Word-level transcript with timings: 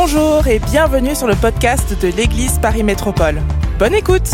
Bonjour 0.00 0.46
et 0.46 0.60
bienvenue 0.60 1.16
sur 1.16 1.26
le 1.26 1.34
podcast 1.34 2.00
de 2.00 2.06
l'Église 2.06 2.60
Paris 2.60 2.84
Métropole. 2.84 3.42
Bonne 3.80 3.94
écoute 3.94 4.30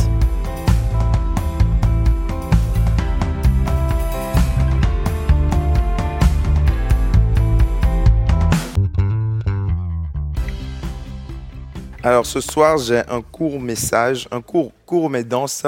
Alors 12.02 12.26
ce 12.26 12.42
soir, 12.42 12.76
j'ai 12.76 12.98
un 13.08 13.22
court 13.22 13.58
message, 13.58 14.28
un 14.30 14.42
court, 14.42 14.70
court 14.84 15.08
mais 15.08 15.24
dense 15.24 15.64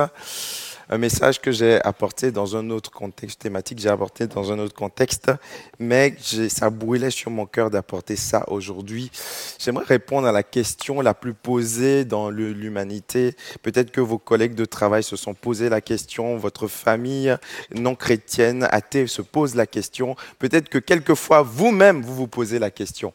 un 0.88 0.98
message 0.98 1.40
que 1.40 1.50
j'ai 1.50 1.82
apporté 1.82 2.30
dans 2.30 2.56
un 2.56 2.70
autre 2.70 2.90
contexte 2.90 3.40
thématique, 3.40 3.80
j'ai 3.80 3.88
apporté 3.88 4.26
dans 4.26 4.52
un 4.52 4.58
autre 4.58 4.74
contexte, 4.74 5.32
mais 5.78 6.14
ça 6.48 6.70
brûlait 6.70 7.10
sur 7.10 7.30
mon 7.30 7.46
cœur 7.46 7.70
d'apporter 7.70 8.14
ça 8.14 8.44
aujourd'hui. 8.48 9.10
J'aimerais 9.58 9.84
répondre 9.84 10.28
à 10.28 10.32
la 10.32 10.42
question 10.42 11.00
la 11.00 11.14
plus 11.14 11.34
posée 11.34 12.04
dans 12.04 12.30
l'humanité. 12.30 13.34
Peut-être 13.62 13.90
que 13.90 14.00
vos 14.00 14.18
collègues 14.18 14.54
de 14.54 14.64
travail 14.64 15.02
se 15.02 15.16
sont 15.16 15.34
posé 15.34 15.68
la 15.68 15.80
question, 15.80 16.36
votre 16.36 16.68
famille 16.68 17.36
non 17.74 17.96
chrétienne, 17.96 18.68
athée, 18.70 19.06
se 19.06 19.22
pose 19.22 19.54
la 19.54 19.66
question. 19.66 20.14
Peut-être 20.38 20.68
que 20.68 20.78
quelquefois 20.78 21.42
vous-même, 21.42 22.02
vous 22.02 22.14
vous 22.14 22.28
posez 22.28 22.58
la 22.58 22.70
question. 22.70 23.12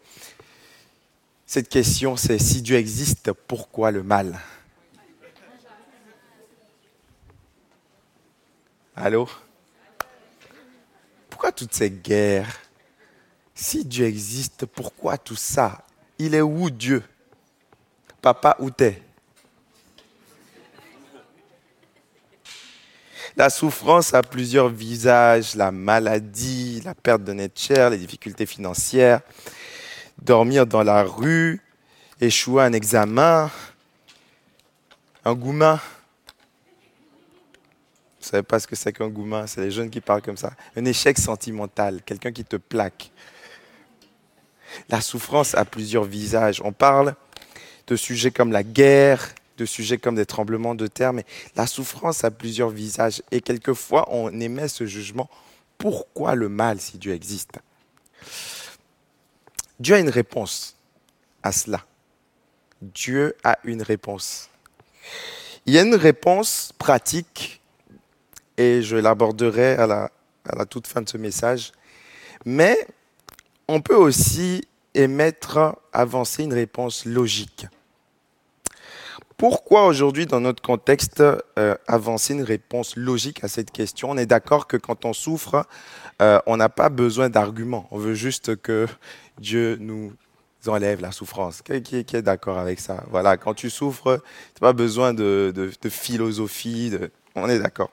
Cette 1.45 1.69
question, 1.69 2.15
c'est 2.15 2.39
si 2.39 2.61
Dieu 2.61 2.77
existe, 2.77 3.31
pourquoi 3.47 3.91
le 3.91 4.03
mal? 4.03 4.39
Allô? 8.95 9.29
Pourquoi 11.29 11.51
toutes 11.51 11.73
ces 11.73 11.89
guerres? 11.89 12.59
Si 13.55 13.85
Dieu 13.85 14.05
existe, 14.05 14.65
pourquoi 14.65 15.17
tout 15.17 15.35
ça? 15.35 15.85
Il 16.19 16.35
est 16.35 16.41
où 16.41 16.69
Dieu? 16.69 17.03
Papa, 18.21 18.55
où 18.59 18.69
t'es? 18.69 19.01
La 23.37 23.49
souffrance 23.49 24.13
a 24.13 24.21
plusieurs 24.21 24.67
visages, 24.67 25.55
la 25.55 25.71
maladie, 25.71 26.81
la 26.83 26.93
perte 26.93 27.23
de 27.23 27.31
net 27.31 27.57
cher, 27.57 27.89
les 27.89 27.97
difficultés 27.97 28.45
financières, 28.45 29.21
dormir 30.21 30.67
dans 30.67 30.83
la 30.83 31.03
rue, 31.03 31.61
échouer 32.19 32.63
un 32.63 32.73
examen, 32.73 33.49
un 35.23 35.33
gourmand. 35.33 35.79
Vous 38.21 38.27
savez 38.27 38.43
pas 38.43 38.59
ce 38.59 38.67
que 38.67 38.75
c'est 38.75 38.93
qu'un 38.93 39.07
gourmand 39.07 39.47
C'est 39.47 39.61
les 39.61 39.71
jeunes 39.71 39.89
qui 39.89 39.99
parlent 39.99 40.21
comme 40.21 40.37
ça. 40.37 40.53
Un 40.75 40.85
échec 40.85 41.17
sentimental, 41.17 42.01
quelqu'un 42.05 42.31
qui 42.31 42.45
te 42.45 42.55
plaque. 42.55 43.11
La 44.89 45.01
souffrance 45.01 45.55
a 45.55 45.65
plusieurs 45.65 46.03
visages. 46.03 46.61
On 46.63 46.71
parle 46.71 47.15
de 47.87 47.95
sujets 47.95 48.31
comme 48.31 48.51
la 48.51 48.63
guerre, 48.63 49.33
de 49.57 49.65
sujets 49.65 49.97
comme 49.97 50.15
des 50.15 50.25
tremblements 50.25 50.75
de 50.75 50.87
terre, 50.87 51.13
mais 51.13 51.25
la 51.55 51.65
souffrance 51.65 52.23
a 52.23 52.29
plusieurs 52.29 52.69
visages. 52.69 53.23
Et 53.31 53.41
quelquefois, 53.41 54.07
on 54.11 54.39
émet 54.39 54.67
ce 54.67 54.85
jugement. 54.85 55.29
Pourquoi 55.79 56.35
le 56.35 56.47
mal 56.47 56.79
si 56.79 56.99
Dieu 56.99 57.13
existe? 57.13 57.57
Dieu 59.79 59.95
a 59.95 59.99
une 59.99 60.09
réponse 60.09 60.75
à 61.41 61.51
cela. 61.51 61.83
Dieu 62.81 63.35
a 63.43 63.57
une 63.63 63.81
réponse. 63.81 64.49
Il 65.65 65.73
y 65.73 65.79
a 65.79 65.81
une 65.81 65.95
réponse 65.95 66.71
pratique 66.77 67.60
et 68.61 68.81
je 68.83 68.95
l'aborderai 68.95 69.73
à 69.73 69.87
la, 69.87 70.65
toute 70.65 70.87
fin 70.87 71.01
de 71.01 71.09
ce 71.09 71.17
message. 71.17 71.71
Mais 72.45 72.77
on 73.67 73.81
peut 73.81 73.95
aussi 73.95 74.67
émettre, 74.93 75.75
avancer 75.93 76.43
une 76.43 76.53
réponse 76.53 77.05
logique. 77.05 77.65
Pourquoi 79.37 79.87
aujourd'hui, 79.87 80.27
dans 80.27 80.39
notre 80.39 80.61
contexte, 80.61 81.21
euh, 81.21 81.75
avancer 81.87 82.33
une 82.33 82.43
réponse 82.43 82.95
logique 82.95 83.43
à 83.43 83.47
cette 83.47 83.71
question? 83.71 84.11
On 84.11 84.17
est 84.17 84.27
d'accord 84.27 84.67
que 84.67 84.77
quand 84.77 85.05
on 85.05 85.13
souffre, 85.13 85.65
euh, 86.21 86.39
on 86.45 86.57
n'a 86.57 86.69
pas 86.69 86.89
besoin 86.89 87.29
d'arguments. 87.29 87.87
On 87.89 87.97
veut 87.97 88.13
juste 88.13 88.55
que 88.61 88.85
Dieu 89.39 89.77
nous 89.79 90.13
enlève 90.67 91.01
la 91.01 91.11
souffrance. 91.11 91.63
Qui, 91.63 91.73
est 91.97 92.21
d'accord 92.21 92.59
avec 92.59 92.79
ça? 92.79 93.03
Voilà, 93.09 93.37
quand 93.37 93.55
tu 93.55 93.71
souffres, 93.71 94.21
tu 94.53 94.61
n'as 94.61 94.67
pas 94.67 94.73
besoin 94.73 95.15
de, 95.15 95.71
philosophie. 95.89 96.93
On 97.33 97.49
est 97.49 97.57
d'accord. 97.57 97.89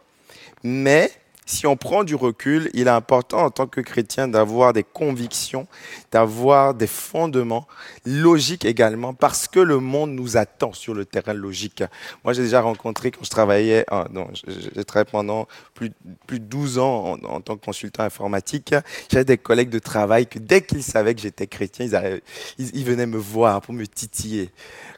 Mais 0.63 1.11
si 1.49 1.67
on 1.67 1.79
prend 1.79 2.05
du 2.05 2.15
recul, 2.15 2.69
il 2.75 2.89
est 2.89 2.91
important 2.91 3.39
en 3.47 3.51
tant 3.51 3.67
que 3.67 3.81
chrétien 3.81 4.29
d'avoir 4.29 4.75
des 4.75 4.85
convictions, 4.85 5.67
d'avoir 6.13 6.75
des 6.75 6.87
fondements 6.87 7.67
logiques 8.05 8.67
également, 8.67 9.15
parce 9.15 9.49
que 9.49 9.59
le 9.59 9.79
monde 9.79 10.11
nous 10.11 10.37
attend 10.37 10.75
sur 10.75 10.93
le 10.93 11.07
terrain 11.07 11.33
logique. 11.33 11.83
Moi, 12.23 12.35
j'ai 12.35 12.43
déjà 12.43 12.61
rencontré 12.61 13.11
quand 13.11 13.25
je 13.25 13.31
travaillais, 13.31 13.87
non, 14.13 14.29
j'ai 14.47 14.85
travaillé 14.85 15.11
pendant 15.11 15.49
plus, 15.73 15.91
plus 16.27 16.39
de 16.39 16.45
12 16.45 16.79
ans 16.81 17.17
en, 17.25 17.41
tant 17.41 17.57
que 17.57 17.65
consultant 17.65 18.03
informatique, 18.03 18.75
j'avais 19.11 19.25
des 19.25 19.39
collègues 19.39 19.71
de 19.71 19.79
travail 19.79 20.27
que 20.27 20.39
dès 20.39 20.61
qu'ils 20.61 20.83
savaient 20.83 21.15
que 21.15 21.23
j'étais 21.23 21.47
chrétien, 21.47 21.87
ils, 22.59 22.77
ils 22.77 22.85
venaient 22.85 23.07
me 23.07 23.17
voir 23.17 23.63
pour 23.63 23.73
me 23.73 23.87
titiller. 23.87 24.51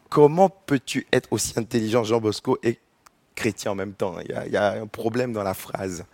Comment 0.09 0.49
peux-tu 0.49 1.06
être 1.12 1.28
aussi 1.31 1.53
intelligent, 1.54 2.03
Jean 2.03 2.20
Bosco, 2.20 2.59
chrétien 3.40 3.70
en 3.70 3.74
même 3.74 3.94
temps. 3.94 4.16
Il 4.28 4.52
y, 4.52 4.56
a, 4.56 4.72
un 4.72 4.86
problème 4.86 5.32
dans 5.32 5.42
la 5.42 5.54
phrase. 5.54 6.04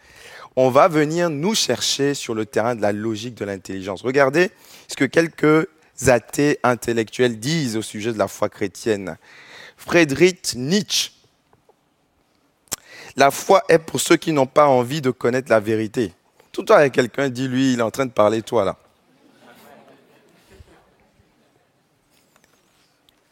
On 0.55 0.71
va 0.71 0.87
venir 0.87 1.29
nous 1.29 1.57
chercher 1.57 2.15
sur 2.15 2.35
le 2.35 2.47
terrain 2.47 2.77
de 2.77 2.83
la 2.83 2.93
logique 2.93 3.35
de 3.35 3.45
l'intelligence. 3.45 4.03
Regardez 4.03 4.53
ce 4.87 4.95
que 4.95 5.05
quelques 5.05 5.67
athées 6.07 6.61
intellectuels 6.63 7.41
disent 7.41 7.77
au 7.77 7.83
sujet 7.83 8.13
de 8.13 8.19
la 8.19 8.29
foi 8.29 8.49
chrétienne. 8.49 9.17
Friedrich 9.77 10.55
Nietzsche. 10.55 11.11
La 13.17 13.33
foi 13.33 13.65
est 13.69 13.79
pour 13.79 14.01
ceux 14.01 14.17
qui 14.17 14.31
n'ont 14.31 14.47
pas 14.47 14.67
envie 14.67 15.01
de 15.01 15.11
connaître 15.11 15.51
la 15.51 15.59
vérité. 15.59 16.13
Tout 16.53 16.61
le 16.61 16.67
temps, 16.67 16.91
quelqu'un 16.91 17.29
dit, 17.29 17.49
lui, 17.49 17.73
il 17.73 17.81
est 17.81 17.83
en 17.83 17.91
train 17.91 18.07
de 18.07 18.13
parler 18.13 18.43
toi 18.43 18.65
là. 18.65 18.77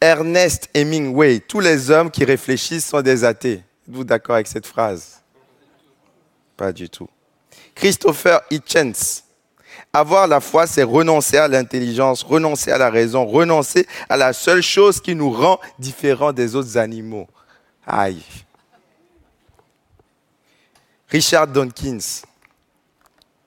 Ernest 0.00 0.68
Hemingway, 0.74 1.40
tous 1.40 1.60
les 1.60 1.90
hommes 1.90 2.10
qui 2.10 2.24
réfléchissent 2.24 2.86
sont 2.86 3.00
des 3.00 3.24
athées. 3.24 3.62
Êtes-vous 3.86 4.04
d'accord 4.04 4.36
avec 4.36 4.46
cette 4.46 4.66
phrase? 4.66 5.22
Pas 6.56 6.72
du 6.72 6.88
tout. 6.88 7.08
Christopher 7.74 8.40
Hitchens. 8.50 9.22
Avoir 9.92 10.26
la 10.26 10.40
foi, 10.40 10.66
c'est 10.66 10.82
renoncer 10.82 11.36
à 11.36 11.48
l'intelligence, 11.48 12.22
renoncer 12.22 12.70
à 12.70 12.78
la 12.78 12.90
raison, 12.90 13.26
renoncer 13.26 13.86
à 14.08 14.16
la 14.16 14.32
seule 14.32 14.62
chose 14.62 15.00
qui 15.00 15.14
nous 15.14 15.30
rend 15.30 15.60
différents 15.78 16.32
des 16.32 16.54
autres 16.56 16.78
animaux. 16.78 17.28
Aïe. 17.86 18.22
Richard 21.08 21.46
Dawkins, 21.48 22.22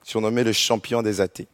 surnommé 0.02 0.44
le 0.44 0.52
champion 0.52 1.02
des 1.02 1.20
athées. 1.20 1.48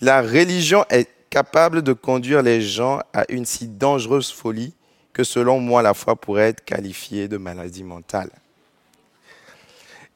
La 0.00 0.20
religion 0.20 0.84
est 0.90 1.08
capable 1.30 1.82
de 1.82 1.92
conduire 1.92 2.42
les 2.42 2.60
gens 2.60 3.00
à 3.12 3.24
une 3.28 3.46
si 3.46 3.68
dangereuse 3.68 4.30
folie 4.30 4.74
que 5.14 5.24
selon 5.24 5.60
moi 5.60 5.80
la 5.80 5.94
foi 5.94 6.16
pourrait 6.16 6.48
être 6.48 6.64
qualifiée 6.64 7.28
de 7.28 7.38
maladie 7.38 7.84
mentale. 7.84 8.30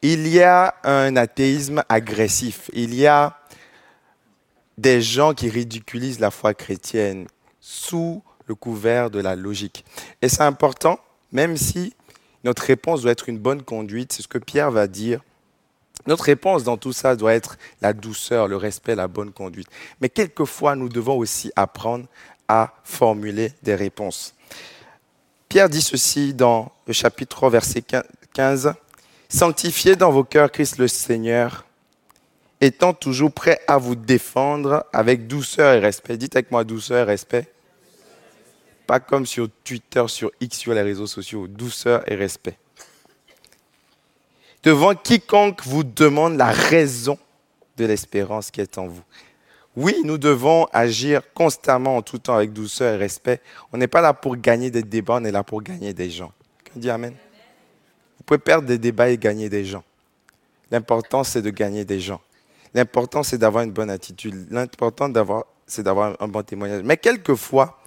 Il 0.02 0.28
y 0.28 0.42
a 0.42 0.74
un 0.84 1.16
athéisme 1.16 1.82
agressif, 1.88 2.70
il 2.74 2.94
y 2.94 3.06
a 3.06 3.38
des 4.76 5.00
gens 5.00 5.34
qui 5.34 5.48
ridiculisent 5.48 6.20
la 6.20 6.30
foi 6.30 6.52
chrétienne 6.52 7.26
sous 7.60 8.22
le 8.46 8.54
couvert 8.54 9.10
de 9.10 9.20
la 9.20 9.34
logique. 9.34 9.84
Et 10.22 10.28
c'est 10.28 10.42
important, 10.42 11.00
même 11.32 11.56
si 11.56 11.94
notre 12.44 12.62
réponse 12.62 13.02
doit 13.02 13.12
être 13.12 13.28
une 13.28 13.38
bonne 13.38 13.62
conduite, 13.62 14.12
c'est 14.12 14.22
ce 14.22 14.28
que 14.28 14.38
Pierre 14.38 14.70
va 14.70 14.86
dire. 14.86 15.20
Notre 16.06 16.24
réponse 16.24 16.64
dans 16.64 16.76
tout 16.76 16.92
ça 16.92 17.16
doit 17.16 17.34
être 17.34 17.58
la 17.82 17.92
douceur, 17.92 18.46
le 18.46 18.56
respect, 18.56 18.94
la 18.94 19.08
bonne 19.08 19.32
conduite. 19.32 19.68
Mais 20.00 20.08
quelquefois, 20.08 20.76
nous 20.76 20.88
devons 20.88 21.18
aussi 21.18 21.50
apprendre 21.56 22.06
à 22.46 22.72
formuler 22.84 23.52
des 23.62 23.74
réponses. 23.74 24.34
Pierre 25.48 25.70
dit 25.70 25.80
ceci 25.80 26.34
dans 26.34 26.72
le 26.86 26.92
chapitre 26.92 27.36
3, 27.36 27.50
verset 27.50 27.82
15. 28.34 28.74
Sanctifiez 29.30 29.96
dans 29.96 30.10
vos 30.10 30.24
cœurs 30.24 30.52
Christ 30.52 30.76
le 30.76 30.88
Seigneur, 30.88 31.64
étant 32.60 32.92
toujours 32.92 33.32
prêt 33.32 33.58
à 33.66 33.78
vous 33.78 33.94
défendre 33.94 34.84
avec 34.92 35.26
douceur 35.26 35.74
et 35.74 35.78
respect. 35.78 36.18
Dites 36.18 36.36
avec 36.36 36.50
moi 36.50 36.64
douceur 36.64 36.98
et 36.98 37.04
respect. 37.04 37.50
Pas 38.86 39.00
comme 39.00 39.24
sur 39.24 39.48
Twitter, 39.64 40.04
sur 40.08 40.30
X, 40.40 40.58
sur 40.58 40.74
les 40.74 40.82
réseaux 40.82 41.06
sociaux. 41.06 41.46
Douceur 41.46 42.10
et 42.10 42.14
respect. 42.14 42.58
Devant 44.62 44.94
quiconque 44.94 45.62
vous 45.64 45.84
demande 45.84 46.36
la 46.36 46.50
raison 46.50 47.18
de 47.78 47.86
l'espérance 47.86 48.50
qui 48.50 48.60
est 48.60 48.76
en 48.76 48.86
vous. 48.86 49.02
Oui, 49.80 49.94
nous 50.02 50.18
devons 50.18 50.66
agir 50.72 51.22
constamment 51.34 51.98
en 51.98 52.02
tout 52.02 52.18
temps 52.18 52.34
avec 52.34 52.52
douceur 52.52 52.94
et 52.94 52.96
respect. 52.96 53.40
On 53.72 53.76
n'est 53.76 53.86
pas 53.86 54.00
là 54.00 54.12
pour 54.12 54.36
gagner 54.36 54.72
des 54.72 54.82
débats, 54.82 55.18
on 55.20 55.24
est 55.24 55.30
là 55.30 55.44
pour 55.44 55.62
gagner 55.62 55.94
des 55.94 56.10
gens. 56.10 56.32
Quelqu'un 56.64 56.80
dit 56.80 56.90
Amen 56.90 57.14
Vous 58.16 58.24
pouvez 58.26 58.38
perdre 58.38 58.66
des 58.66 58.78
débats 58.78 59.08
et 59.08 59.16
gagner 59.16 59.48
des 59.48 59.64
gens. 59.64 59.84
L'important, 60.72 61.22
c'est 61.22 61.42
de 61.42 61.50
gagner 61.50 61.84
des 61.84 62.00
gens. 62.00 62.20
L'important, 62.74 63.22
c'est 63.22 63.38
d'avoir 63.38 63.62
une 63.62 63.70
bonne 63.70 63.88
attitude. 63.88 64.48
L'important, 64.50 65.12
c'est 65.64 65.84
d'avoir 65.84 66.16
un 66.18 66.26
bon 66.26 66.42
témoignage. 66.42 66.82
Mais 66.82 66.96
quelquefois, 66.96 67.78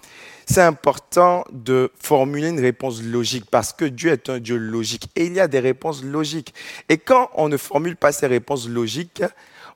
c'est 0.46 0.62
important 0.62 1.44
de 1.52 1.92
formuler 2.00 2.48
une 2.48 2.60
réponse 2.60 3.02
logique 3.02 3.44
parce 3.50 3.74
que 3.74 3.84
Dieu 3.84 4.12
est 4.12 4.30
un 4.30 4.38
Dieu 4.38 4.56
logique 4.56 5.10
et 5.14 5.26
il 5.26 5.34
y 5.34 5.40
a 5.40 5.46
des 5.46 5.60
réponses 5.60 6.02
logiques. 6.02 6.54
Et 6.88 6.96
quand 6.96 7.30
on 7.34 7.50
ne 7.50 7.58
formule 7.58 7.96
pas 7.96 8.12
ces 8.12 8.28
réponses 8.28 8.66
logiques, 8.66 9.22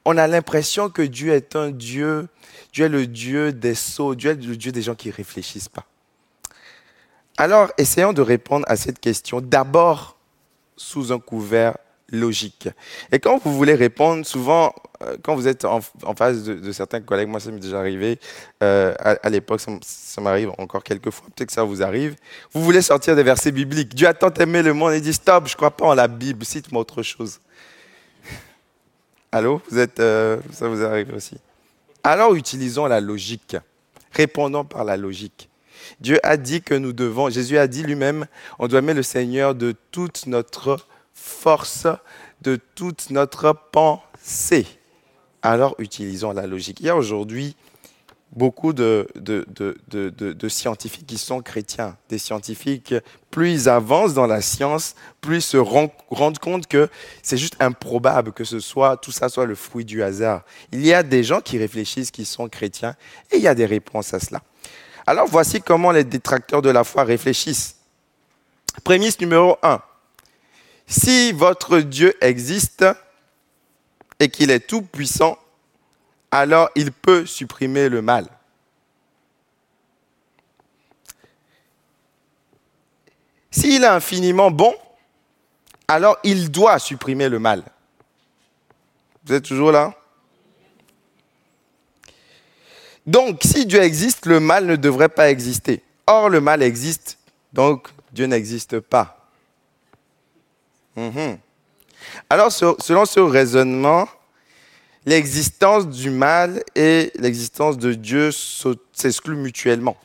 on 0.07 0.17
a 0.17 0.29
l'impression 0.29 0.89
que 0.89 1.03
Dieu 1.03 1.33
est 1.33 1.57
un 1.57 1.73
Dieu, 1.73 2.29
Dieu 2.73 2.87
est 2.87 2.89
le 2.89 3.09
Dieu 3.09 3.53
des 3.53 3.75
sots, 3.75 4.15
Dieu 4.15 4.31
est 4.31 4.47
le 4.47 4.57
Dieu 4.57 4.71
des 4.71 4.81
gens 4.81 4.95
qui 4.95 5.09
ne 5.09 5.13
réfléchissent 5.13 5.69
pas. 5.69 5.85
Alors, 7.37 7.73
essayons 7.77 8.13
de 8.13 8.23
répondre 8.23 8.65
à 8.69 8.77
cette 8.77 9.01
question 9.01 9.41
d'abord 9.41 10.17
sous 10.77 11.13
un 11.13 11.19
couvert 11.19 11.77
logique. 12.13 12.69
Et 13.11 13.19
quand 13.19 13.43
vous 13.43 13.53
voulez 13.53 13.75
répondre, 13.75 14.25
souvent, 14.25 14.73
euh, 15.03 15.17
quand 15.25 15.35
vous 15.35 15.49
êtes 15.49 15.65
en, 15.65 15.81
face 16.17 16.45
de, 16.45 16.71
certains 16.71 17.01
collègues, 17.01 17.29
moi 17.29 17.41
ça 17.41 17.51
m'est 17.51 17.59
déjà 17.59 17.81
arrivé, 17.81 18.21
euh, 18.63 18.95
à, 19.01 19.29
l'époque, 19.29 19.61
ça, 19.61 20.21
m'arrive 20.21 20.53
encore 20.59 20.85
quelques 20.85 21.11
fois, 21.11 21.27
peut-être 21.35 21.49
que 21.49 21.53
ça 21.53 21.65
vous 21.65 21.83
arrive, 21.83 22.15
vous 22.53 22.63
voulez 22.63 22.81
sortir 22.81 23.17
des 23.17 23.25
versets 23.25 23.51
bibliques. 23.51 23.93
Dieu 23.97 24.07
a 24.07 24.15
tant 24.15 24.33
aimé 24.35 24.63
le 24.63 24.73
monde 24.73 24.93
et 24.93 25.01
dit, 25.01 25.13
stop, 25.13 25.49
je 25.49 25.55
ne 25.55 25.57
crois 25.57 25.77
pas 25.77 25.87
en 25.87 25.95
la 25.95 26.07
Bible, 26.07 26.45
cite-moi 26.45 26.83
autre 26.83 27.03
chose. 27.03 27.41
Allô 29.33 29.61
vous 29.71 29.79
êtes, 29.79 30.01
euh, 30.01 30.39
Ça 30.53 30.69
vous 30.69 30.83
arrive 30.83 31.15
aussi. 31.15 31.37
Alors 32.03 32.35
utilisons 32.35 32.87
la 32.87 33.01
logique. 33.01 33.57
Répondons 34.13 34.65
par 34.65 34.85
la 34.85 34.97
logique. 34.97 35.49
Dieu 36.01 36.19
a 36.23 36.37
dit 36.37 36.63
que 36.63 36.75
nous 36.75 36.93
devons, 36.93 37.31
Jésus 37.31 37.59
a 37.59 37.67
dit 37.67 37.83
lui-même, 37.83 38.27
on 38.59 38.69
doit 38.69 38.79
aimer 38.79 38.95
le 38.95 39.03
Seigneur 39.03 39.55
de 39.55 39.75
toute 39.91 40.27
notre 40.27 40.79
force, 41.15 41.87
de 42.43 42.57
toute 42.75 43.11
notre 43.11 43.53
pensée. 43.73 44.67
Alors 45.43 45.75
utilisons 45.79 46.33
la 46.33 46.47
logique. 46.47 46.81
Il 46.81 46.87
y 46.87 46.91
a 46.91 46.97
aujourd'hui 46.97 47.57
beaucoup 48.33 48.73
de, 48.73 49.09
scientifiques 50.49 51.07
qui 51.07 51.19
sont 51.19 51.41
chrétiens. 51.41 51.97
Des 52.09 52.19
scientifiques, 52.19 52.95
plus 53.31 53.53
ils 53.53 53.69
avancent 53.69 54.15
dans 54.15 54.27
la 54.27 54.41
science, 54.41 54.95
plus 55.21 55.37
ils 55.37 55.43
se 55.43 55.57
rendent 55.57 56.39
compte 56.39 56.67
que 56.67 56.89
c'est 57.23 57.39
juste 57.39 57.57
improbable 57.61 58.33
que 58.33 58.45
ce 58.45 58.61
soit, 58.61 58.97
tout 58.97 59.13
ça 59.13 59.29
soit 59.29 59.47
le 59.47 59.55
fruit 59.55 59.85
du 59.85 60.03
hasard. 60.03 60.43
Il 60.73 60.85
y 60.85 60.93
a 60.93 61.03
des 61.03 61.25
gens 61.25 61.41
qui 61.41 61.59
réfléchissent, 61.59 62.11
qui 62.11 62.25
sont 62.25 62.49
chrétiens, 62.49 62.95
et 63.31 63.37
il 63.37 63.43
y 63.43 63.49
a 63.49 63.55
des 63.55 63.67
réponses 63.67 64.13
à 64.15 64.21
cela. 64.21 64.43
Alors 65.07 65.27
voici 65.29 65.61
comment 65.61 65.93
les 65.93 66.05
détracteurs 66.05 66.63
de 66.63 66.71
la 66.71 66.85
foi 66.85 67.05
réfléchissent. 67.05 67.77
Prémisse 68.85 69.21
numéro 69.21 69.57
1. 69.63 69.81
Si 70.87 71.33
votre 71.33 71.79
Dieu 71.79 72.15
existe 72.21 72.85
et 74.21 74.29
qu'il 74.29 74.51
est 74.51 74.67
tout 74.67 74.83
puissant, 74.83 75.39
alors 76.31 76.71
il 76.75 76.93
peut 76.93 77.27
supprimer 77.27 77.89
le 77.89 78.03
mal. 78.03 78.27
S'il 83.51 83.85
est 83.85 83.87
infiniment 83.87 84.51
bon, 84.51 84.75
alors 85.89 86.19
il 86.25 86.51
doit 86.51 86.79
supprimer 86.79 87.29
le 87.29 87.39
mal. 87.39 87.63
Vous 89.25 89.35
êtes 89.35 89.45
toujours 89.45 89.73
là? 89.73 89.95
Donc, 93.07 93.41
si 93.45 93.67
Dieu 93.67 93.81
existe, 93.83 94.27
le 94.27 94.41
mal 94.41 94.67
ne 94.67 94.77
devrait 94.77 95.09
pas 95.09 95.31
exister. 95.31 95.83
Or, 96.07 96.29
le 96.29 96.41
mal 96.41 96.63
existe, 96.63 97.19
donc 97.53 97.89
Dieu 98.13 98.27
n'existe 98.27 98.81
pas. 98.81 99.31
Mhm. 100.97 101.39
Alors, 102.29 102.51
selon 102.51 103.05
ce 103.05 103.21
raisonnement, 103.21 104.09
l'existence 105.07 105.89
du 105.89 106.11
mal 106.11 106.63
et 106.75 107.13
l'existence 107.19 107.79
de 107.79 107.95
Dieu 107.95 108.31
s'excluent 108.93 109.37
mutuellement. 109.37 109.97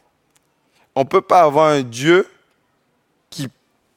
On 0.95 1.01
ne 1.01 1.07
peut 1.07 1.21
pas 1.21 1.41
avoir 1.41 1.69
un 1.69 1.81
Dieu 1.81 2.27
qui 3.29 3.49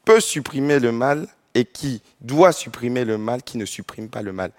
peut 0.04 0.20
supprimer 0.20 0.78
le 0.80 0.92
mal 0.92 1.28
et 1.54 1.64
qui 1.64 2.02
doit 2.20 2.52
supprimer 2.52 3.04
le 3.04 3.18
mal, 3.18 3.42
qui 3.42 3.58
ne 3.58 3.66
supprime 3.66 4.08
pas 4.08 4.22
le 4.22 4.32
mal. 4.32 4.50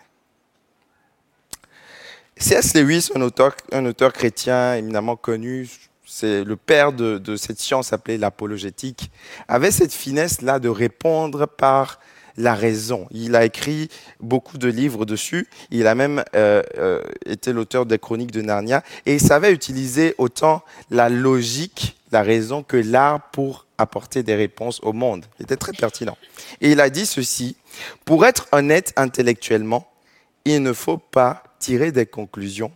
C.S. 2.37 2.73
Lewis, 2.75 3.09
un 3.15 3.21
auteur, 3.21 4.13
chrétien 4.13 4.75
éminemment 4.75 5.15
connu, 5.15 5.69
c'est 6.05 6.43
le 6.43 6.55
père 6.57 6.91
de, 6.91 7.17
de 7.17 7.37
cette 7.37 7.59
science 7.59 7.93
appelée 7.93 8.17
l'apologétique, 8.17 9.09
avait 9.47 9.71
cette 9.71 9.93
finesse-là 9.93 10.59
de 10.59 10.69
répondre 10.69 11.47
par 11.47 11.99
la 12.37 12.53
raison. 12.53 13.07
Il 13.11 13.35
a 13.35 13.45
écrit 13.45 13.89
beaucoup 14.19 14.57
de 14.57 14.67
livres 14.67 15.05
dessus. 15.05 15.47
Il 15.71 15.87
a 15.87 15.95
même 15.95 16.23
euh, 16.35 16.61
euh, 16.77 17.01
été 17.25 17.53
l'auteur 17.53 17.85
des 17.85 17.99
chroniques 17.99 18.31
de 18.31 18.41
Narnia. 18.41 18.83
Et 19.05 19.13
il 19.15 19.21
savait 19.21 19.51
utiliser 19.51 20.15
autant 20.17 20.63
la 20.89 21.09
logique, 21.09 21.97
la 22.11 22.21
raison, 22.21 22.63
que 22.63 22.77
l'art 22.77 23.29
pour 23.31 23.65
apporter 23.77 24.23
des 24.23 24.35
réponses 24.35 24.79
au 24.83 24.93
monde. 24.93 25.25
Il 25.39 25.43
était 25.43 25.57
très 25.57 25.73
pertinent. 25.73 26.17
Et 26.61 26.71
il 26.71 26.79
a 26.79 26.89
dit 26.89 27.05
ceci, 27.05 27.55
pour 28.05 28.25
être 28.25 28.47
honnête 28.51 28.93
intellectuellement, 28.95 29.87
il 30.45 30.61
ne 30.61 30.73
faut 30.73 30.97
pas 30.97 31.43
tirer 31.59 31.91
des 31.91 32.05
conclusions 32.05 32.71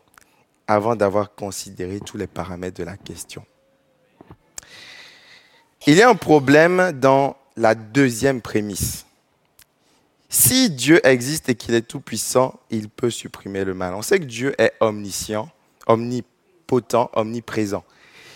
avant 0.68 0.96
d'avoir 0.96 1.34
considéré 1.34 2.00
tous 2.00 2.18
les 2.18 2.28
paramètres 2.28 2.78
de 2.78 2.84
la 2.84 2.98
question. 2.98 3.44
Il 5.88 5.96
y 5.96 6.02
a 6.02 6.10
un 6.10 6.16
problème 6.16 6.92
dans 6.92 7.38
la 7.56 7.74
deuxième 7.74 8.42
prémisse. 8.42 9.06
Si 10.30 10.70
Dieu 10.70 11.06
existe 11.06 11.50
et 11.50 11.56
qu'il 11.56 11.74
est 11.74 11.82
tout-puissant, 11.82 12.60
il 12.70 12.88
peut 12.88 13.10
supprimer 13.10 13.66
le 13.66 13.74
mal. 13.74 13.96
On 13.96 14.04
sait 14.04 14.20
que 14.20 14.26
Dieu 14.26 14.54
est 14.60 14.74
omniscient, 14.80 15.50
omnipotent, 15.88 17.10
omniprésent. 17.14 17.84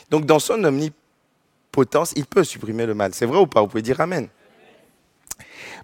Donc 0.09 0.25
dans 0.25 0.39
son 0.39 0.63
omnipotence, 0.63 2.13
il 2.15 2.25
peut 2.25 2.43
supprimer 2.43 2.87
le 2.87 2.95
mal. 2.95 3.13
C'est 3.13 3.27
vrai 3.27 3.37
ou 3.37 3.45
pas? 3.45 3.61
Vous 3.61 3.67
pouvez 3.67 3.83
dire 3.83 4.01
Amen. 4.01 4.27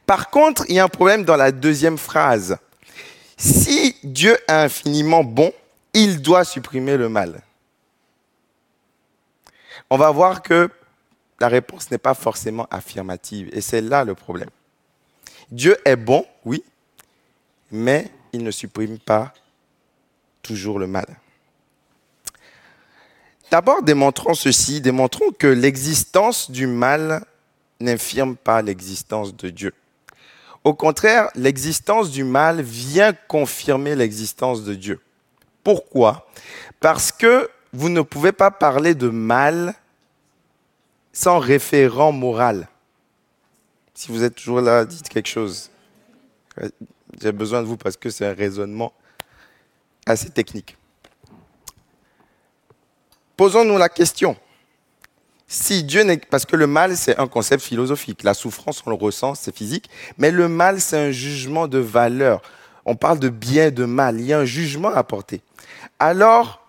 Par 0.07 0.31
contre, 0.31 0.65
il 0.67 0.75
y 0.75 0.79
a 0.79 0.83
un 0.83 0.89
problème 0.89 1.23
dans 1.23 1.35
la 1.35 1.51
deuxième 1.51 1.97
phrase. 1.97 2.57
Si 3.37 3.95
Dieu 4.03 4.35
est 4.47 4.51
infiniment 4.51 5.23
bon, 5.23 5.53
il 5.93 6.21
doit 6.21 6.43
supprimer 6.43 6.97
le 6.97 7.09
mal. 7.09 7.43
On 9.91 9.97
va 9.97 10.09
voir 10.09 10.41
que 10.41 10.69
la 11.39 11.47
réponse 11.47 11.89
n'est 11.91 11.99
pas 11.99 12.15
forcément 12.15 12.67
affirmative 12.71 13.49
et 13.53 13.61
c'est 13.61 13.81
là 13.81 14.03
le 14.03 14.15
problème. 14.15 14.49
Dieu 15.51 15.77
est 15.83 15.95
bon, 15.95 16.25
oui, 16.45 16.63
mais 17.71 18.11
il 18.33 18.43
ne 18.43 18.51
supprime 18.51 18.99
pas 18.99 19.33
toujours 20.41 20.79
le 20.79 20.87
mal. 20.87 21.07
D'abord, 23.51 23.81
démontrons 23.81 24.35
ceci, 24.35 24.79
démontrons 24.79 25.31
que 25.31 25.47
l'existence 25.47 26.51
du 26.51 26.67
mal 26.67 27.25
n'infirme 27.79 28.35
pas 28.35 28.61
l'existence 28.61 29.35
de 29.35 29.49
Dieu. 29.49 29.73
Au 30.63 30.75
contraire, 30.75 31.29
l'existence 31.33 32.11
du 32.11 32.23
mal 32.23 32.61
vient 32.61 33.13
confirmer 33.13 33.95
l'existence 33.95 34.63
de 34.63 34.75
Dieu. 34.75 35.01
Pourquoi? 35.63 36.27
Parce 36.79 37.11
que 37.11 37.49
vous 37.73 37.89
ne 37.89 38.01
pouvez 38.01 38.31
pas 38.31 38.51
parler 38.51 38.93
de 38.93 39.09
mal 39.09 39.73
sans 41.11 41.39
référent 41.39 42.11
moral. 42.11 42.67
Si 43.99 44.13
vous 44.13 44.23
êtes 44.23 44.35
toujours 44.35 44.61
là, 44.61 44.85
dites 44.85 45.09
quelque 45.09 45.27
chose. 45.27 45.69
J'ai 47.21 47.33
besoin 47.33 47.61
de 47.61 47.67
vous 47.67 47.75
parce 47.75 47.97
que 47.97 48.09
c'est 48.09 48.25
un 48.25 48.33
raisonnement 48.33 48.93
assez 50.05 50.29
technique. 50.29 50.77
Posons-nous 53.35 53.77
la 53.77 53.89
question. 53.89 54.37
Si 55.49 55.83
Dieu 55.83 56.03
n'est 56.03 56.15
parce 56.15 56.45
que 56.45 56.55
le 56.55 56.65
mal 56.65 56.95
c'est 56.95 57.19
un 57.19 57.27
concept 57.27 57.61
philosophique, 57.61 58.23
la 58.23 58.33
souffrance 58.33 58.81
on 58.85 58.89
le 58.89 58.95
ressent, 58.95 59.35
c'est 59.35 59.53
physique, 59.53 59.89
mais 60.17 60.31
le 60.31 60.47
mal 60.47 60.79
c'est 60.79 60.97
un 61.07 61.11
jugement 61.11 61.67
de 61.67 61.79
valeur. 61.79 62.41
On 62.85 62.95
parle 62.95 63.19
de 63.19 63.27
bien 63.27 63.69
de 63.69 63.83
mal, 63.83 64.21
il 64.21 64.27
y 64.27 64.31
a 64.31 64.39
un 64.39 64.45
jugement 64.45 64.95
à 64.95 65.03
porter. 65.03 65.41
Alors, 65.99 66.65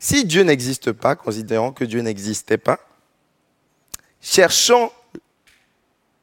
si 0.00 0.24
Dieu 0.24 0.42
n'existe 0.42 0.90
pas, 0.90 1.14
considérons 1.14 1.70
que 1.70 1.84
Dieu 1.84 2.00
n'existait 2.00 2.58
pas, 2.58 2.80
cherchons 4.20 4.90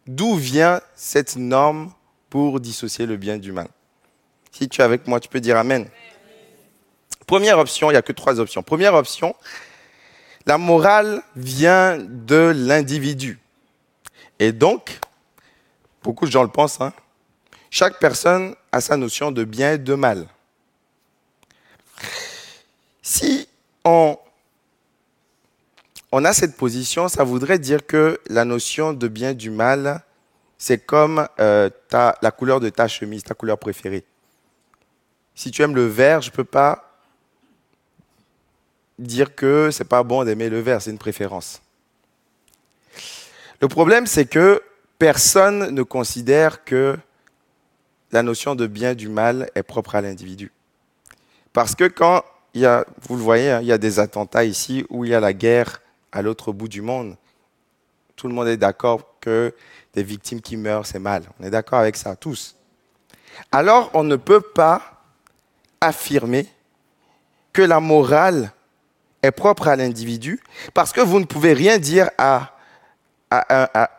D'où 0.09 0.33
vient 0.33 0.81
cette 0.95 1.35
norme 1.35 1.93
pour 2.31 2.59
dissocier 2.59 3.05
le 3.05 3.15
bien 3.15 3.37
du 3.37 3.51
mal? 3.51 3.67
Si 4.51 4.67
tu 4.67 4.81
es 4.81 4.83
avec 4.83 5.05
moi, 5.05 5.19
tu 5.19 5.29
peux 5.29 5.39
dire 5.39 5.55
Amen. 5.55 5.87
Première 7.27 7.59
option, 7.59 7.91
il 7.91 7.93
n'y 7.93 7.97
a 7.97 8.01
que 8.01 8.11
trois 8.11 8.39
options. 8.39 8.63
Première 8.63 8.95
option, 8.95 9.35
la 10.47 10.57
morale 10.57 11.21
vient 11.35 11.99
de 11.99 12.51
l'individu. 12.55 13.37
Et 14.39 14.51
donc, 14.51 14.99
beaucoup 16.01 16.25
de 16.25 16.31
gens 16.31 16.41
le 16.41 16.49
pensent, 16.49 16.81
hein, 16.81 16.91
chaque 17.69 17.99
personne 17.99 18.55
a 18.71 18.81
sa 18.81 18.97
notion 18.97 19.31
de 19.31 19.43
bien 19.43 19.73
et 19.73 19.77
de 19.77 19.93
mal. 19.93 20.27
Si 23.03 23.47
on 23.85 24.17
on 26.11 26.25
a 26.25 26.33
cette 26.33 26.57
position, 26.57 27.07
ça 27.07 27.23
voudrait 27.23 27.59
dire 27.59 27.85
que 27.85 28.19
la 28.27 28.45
notion 28.45 28.93
de 28.93 29.07
bien 29.07 29.33
du 29.33 29.49
mal, 29.49 30.03
c'est 30.57 30.79
comme 30.79 31.27
euh, 31.39 31.69
la 31.91 32.31
couleur 32.31 32.59
de 32.59 32.69
ta 32.69 32.87
chemise, 32.87 33.23
ta 33.23 33.35
couleur 33.35 33.57
préférée. 33.57 34.03
Si 35.35 35.51
tu 35.51 35.61
aimes 35.61 35.75
le 35.75 35.85
vert, 35.85 36.21
je 36.21 36.31
ne 36.31 36.35
peux 36.35 36.43
pas 36.43 36.99
dire 38.97 39.35
que 39.35 39.69
c'est 39.71 39.87
pas 39.87 40.03
bon 40.03 40.25
d'aimer 40.25 40.49
le 40.49 40.59
vert, 40.59 40.81
c'est 40.81 40.91
une 40.91 40.97
préférence. 40.97 41.61
Le 43.61 43.67
problème, 43.67 44.05
c'est 44.05 44.25
que 44.25 44.61
personne 44.97 45.69
ne 45.69 45.83
considère 45.83 46.63
que 46.63 46.97
la 48.11 48.23
notion 48.23 48.55
de 48.55 48.67
bien 48.67 48.95
du 48.95 49.07
mal 49.07 49.49
est 49.55 49.63
propre 49.63 49.95
à 49.95 50.01
l'individu. 50.01 50.51
Parce 51.53 51.75
que 51.75 51.85
quand 51.85 52.23
il 52.53 52.61
y 52.61 52.65
a, 52.65 52.85
vous 53.07 53.15
le 53.15 53.21
voyez, 53.21 53.51
hein, 53.51 53.61
il 53.61 53.67
y 53.67 53.71
a 53.71 53.77
des 53.77 53.99
attentats 53.99 54.43
ici 54.43 54.85
où 54.89 55.05
il 55.05 55.11
y 55.11 55.13
a 55.13 55.19
la 55.19 55.33
guerre 55.33 55.81
à 56.11 56.21
l'autre 56.21 56.51
bout 56.51 56.67
du 56.67 56.81
monde, 56.81 57.15
tout 58.15 58.27
le 58.27 58.33
monde 58.33 58.47
est 58.47 58.57
d'accord 58.57 59.15
que 59.21 59.53
des 59.93 60.03
victimes 60.03 60.41
qui 60.41 60.57
meurent, 60.57 60.85
c'est 60.85 60.99
mal. 60.99 61.23
On 61.39 61.45
est 61.45 61.49
d'accord 61.49 61.79
avec 61.79 61.95
ça, 61.95 62.15
tous. 62.15 62.55
Alors, 63.51 63.89
on 63.93 64.03
ne 64.03 64.15
peut 64.15 64.41
pas 64.41 65.03
affirmer 65.81 66.47
que 67.53 67.61
la 67.61 67.79
morale 67.79 68.51
est 69.21 69.31
propre 69.31 69.67
à 69.67 69.75
l'individu, 69.75 70.41
parce 70.73 70.91
que 70.91 71.01
vous 71.01 71.19
ne 71.19 71.25
pouvez 71.25 71.53
rien 71.53 71.77
dire 71.77 72.09
à, 72.17 72.55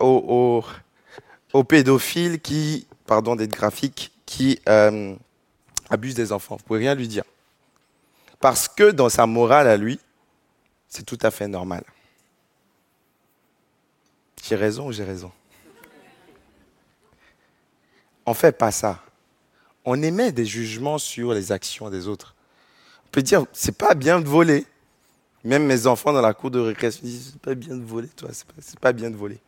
aux, 0.00 0.62
pédophiles 1.66 2.40
qui, 2.40 2.86
pardon 3.06 3.36
d'être 3.36 3.52
graphique, 3.52 4.12
qui 4.26 4.60
euh, 4.68 5.14
abusent 5.90 6.14
des 6.14 6.32
enfants. 6.32 6.56
Vous 6.56 6.62
ne 6.62 6.66
pouvez 6.66 6.80
rien 6.80 6.94
lui 6.94 7.08
dire. 7.08 7.24
Parce 8.38 8.68
que 8.68 8.90
dans 8.90 9.08
sa 9.08 9.26
morale 9.26 9.68
à 9.68 9.76
lui, 9.76 10.00
c'est 10.88 11.04
tout 11.04 11.18
à 11.22 11.30
fait 11.30 11.48
normal. 11.48 11.84
J'ai 14.42 14.56
raison 14.56 14.86
ou 14.86 14.92
j'ai 14.92 15.04
raison? 15.04 15.30
On 18.26 18.30
ne 18.30 18.36
fait 18.36 18.52
pas 18.52 18.70
ça. 18.70 19.02
On 19.84 20.02
émet 20.02 20.32
des 20.32 20.44
jugements 20.44 20.98
sur 20.98 21.32
les 21.32 21.52
actions 21.52 21.90
des 21.90 22.06
autres. 22.06 22.34
On 23.06 23.10
peut 23.10 23.22
dire, 23.22 23.44
c'est 23.52 23.76
pas 23.76 23.94
bien 23.94 24.20
de 24.20 24.28
voler. 24.28 24.66
Même 25.42 25.64
mes 25.64 25.86
enfants 25.86 26.12
dans 26.12 26.20
la 26.20 26.34
cour 26.34 26.50
de 26.50 26.60
récréation 26.60 27.00
disent, 27.02 27.30
c'est 27.32 27.40
pas 27.40 27.54
bien 27.54 27.74
de 27.74 27.82
voler, 27.82 28.08
toi, 28.08 28.28
c'est 28.32 28.46
pas, 28.46 28.62
pas 28.80 28.92
bien 28.92 29.10
de 29.10 29.16
voler. 29.16 29.40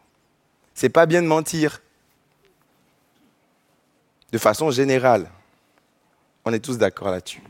C'est 0.74 0.88
pas 0.88 1.06
bien 1.06 1.22
de 1.22 1.26
mentir. 1.26 1.82
De 4.32 4.38
façon 4.38 4.70
générale. 4.70 5.30
On 6.44 6.52
est 6.52 6.60
tous 6.60 6.78
d'accord 6.78 7.10
là-dessus. 7.10 7.42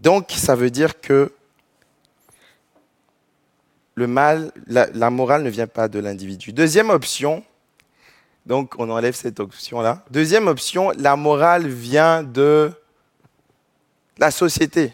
Donc, 0.00 0.32
ça 0.32 0.54
veut 0.54 0.70
dire 0.70 1.00
que 1.00 1.32
le 3.96 4.06
mal, 4.06 4.52
la, 4.66 5.10
morale 5.10 5.42
ne 5.42 5.48
vient 5.48 5.66
pas 5.66 5.88
de 5.88 5.98
l'individu. 5.98 6.52
Deuxième 6.52 6.90
option, 6.90 7.42
donc 8.44 8.74
on 8.78 8.90
enlève 8.90 9.14
cette 9.14 9.40
option-là. 9.40 10.04
Deuxième 10.10 10.48
option, 10.48 10.92
la 10.98 11.16
morale 11.16 11.66
vient 11.66 12.22
de 12.22 12.70
la 14.18 14.30
société. 14.30 14.92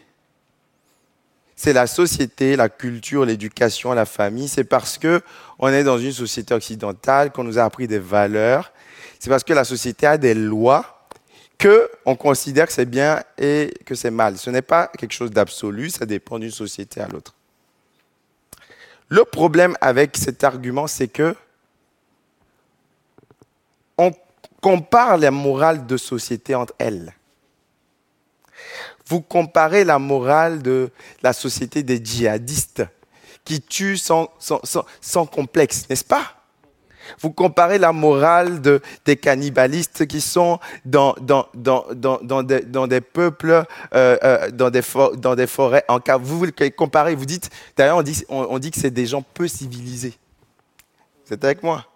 C'est 1.56 1.72
la 1.72 1.88
société, 1.88 2.54
la 2.54 2.68
culture, 2.68 3.24
l'éducation, 3.24 3.92
la 3.92 4.06
famille. 4.06 4.48
C'est 4.48 4.64
parce 4.64 4.98
que 4.98 5.20
on 5.58 5.68
est 5.68 5.84
dans 5.84 5.98
une 5.98 6.12
société 6.12 6.54
occidentale 6.54 7.32
qu'on 7.32 7.44
nous 7.44 7.58
a 7.58 7.64
appris 7.64 7.88
des 7.88 7.98
valeurs. 7.98 8.72
C'est 9.18 9.30
parce 9.30 9.44
que 9.44 9.52
la 9.52 9.64
société 9.64 10.06
a 10.06 10.16
des 10.16 10.34
lois 10.34 11.08
que 11.58 11.90
on 12.06 12.14
considère 12.14 12.68
que 12.68 12.72
c'est 12.72 12.86
bien 12.86 13.22
et 13.36 13.74
que 13.84 13.96
c'est 13.96 14.10
mal. 14.12 14.38
Ce 14.38 14.48
n'est 14.50 14.62
pas 14.62 14.86
quelque 14.96 15.12
chose 15.12 15.30
d'absolu, 15.30 15.90
ça 15.90 16.06
dépend 16.06 16.38
d'une 16.38 16.50
société 16.50 17.00
à 17.00 17.08
l'autre. 17.08 17.34
Le 19.12 19.26
problème 19.26 19.76
avec 19.82 20.16
cet 20.16 20.42
argument, 20.42 20.86
c'est 20.86 21.08
que 21.08 21.36
on 23.98 24.10
compare 24.62 25.18
la 25.18 25.30
morale 25.30 25.86
de 25.86 25.98
société 25.98 26.54
entre 26.54 26.72
elles. 26.78 27.12
Vous 29.06 29.20
comparez 29.20 29.84
la 29.84 29.98
morale 29.98 30.62
de 30.62 30.90
la 31.22 31.34
société 31.34 31.82
des 31.82 32.02
djihadistes 32.02 32.84
qui 33.44 33.60
tuent 33.60 33.98
sans, 33.98 34.32
sans 35.02 35.26
complexe, 35.26 35.86
n'est-ce 35.90 36.04
pas? 36.04 36.41
Vous 37.20 37.30
comparez 37.30 37.78
la 37.78 37.92
morale 37.92 38.60
de, 38.60 38.80
des 39.04 39.16
cannibalistes 39.16 40.06
qui 40.06 40.20
sont 40.20 40.58
dans, 40.84 41.14
des, 41.14 43.00
peuples, 43.00 43.64
euh, 43.94 44.16
euh, 44.22 44.50
dans, 44.50 44.70
des 45.34 45.46
forêts 45.46 45.84
en 45.88 46.00
cas. 46.00 46.16
Vous, 46.16 46.38
vous 46.38 46.46
comparez, 46.76 47.14
vous 47.14 47.26
dites, 47.26 47.50
d'ailleurs 47.76 47.98
on 47.98 48.02
dit, 48.02 48.24
on, 48.28 48.58
dit 48.58 48.70
que 48.70 48.80
c'est 48.80 48.90
des 48.90 49.06
gens 49.06 49.22
peu 49.22 49.48
civilisés. 49.48 50.14
C'est 51.24 51.42
avec 51.44 51.62
moi 51.62 51.86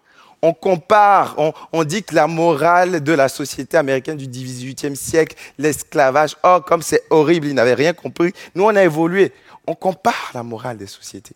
on 0.43 0.53
compare, 0.53 1.33
on, 1.39 1.51
on, 1.73 1.83
dit 1.83 2.03
que 2.03 2.13
la 2.13 2.27
morale 2.27 3.03
de 3.03 3.11
la 3.11 3.27
société 3.27 3.75
américaine 3.75 4.17
du 4.17 4.27
18e 4.27 4.93
siècle, 4.93 5.35
l'esclavage, 5.57 6.37
oh, 6.43 6.59
comme 6.63 6.83
c'est 6.83 7.01
horrible, 7.09 7.47
ils 7.47 7.55
n'avaient 7.55 7.73
rien 7.73 7.93
compris. 7.93 8.33
Nous, 8.53 8.63
on 8.63 8.75
a 8.75 8.83
évolué. 8.83 9.33
On 9.65 9.73
compare 9.73 10.31
la 10.35 10.43
morale 10.43 10.77
des 10.77 10.85
sociétés 10.85 11.35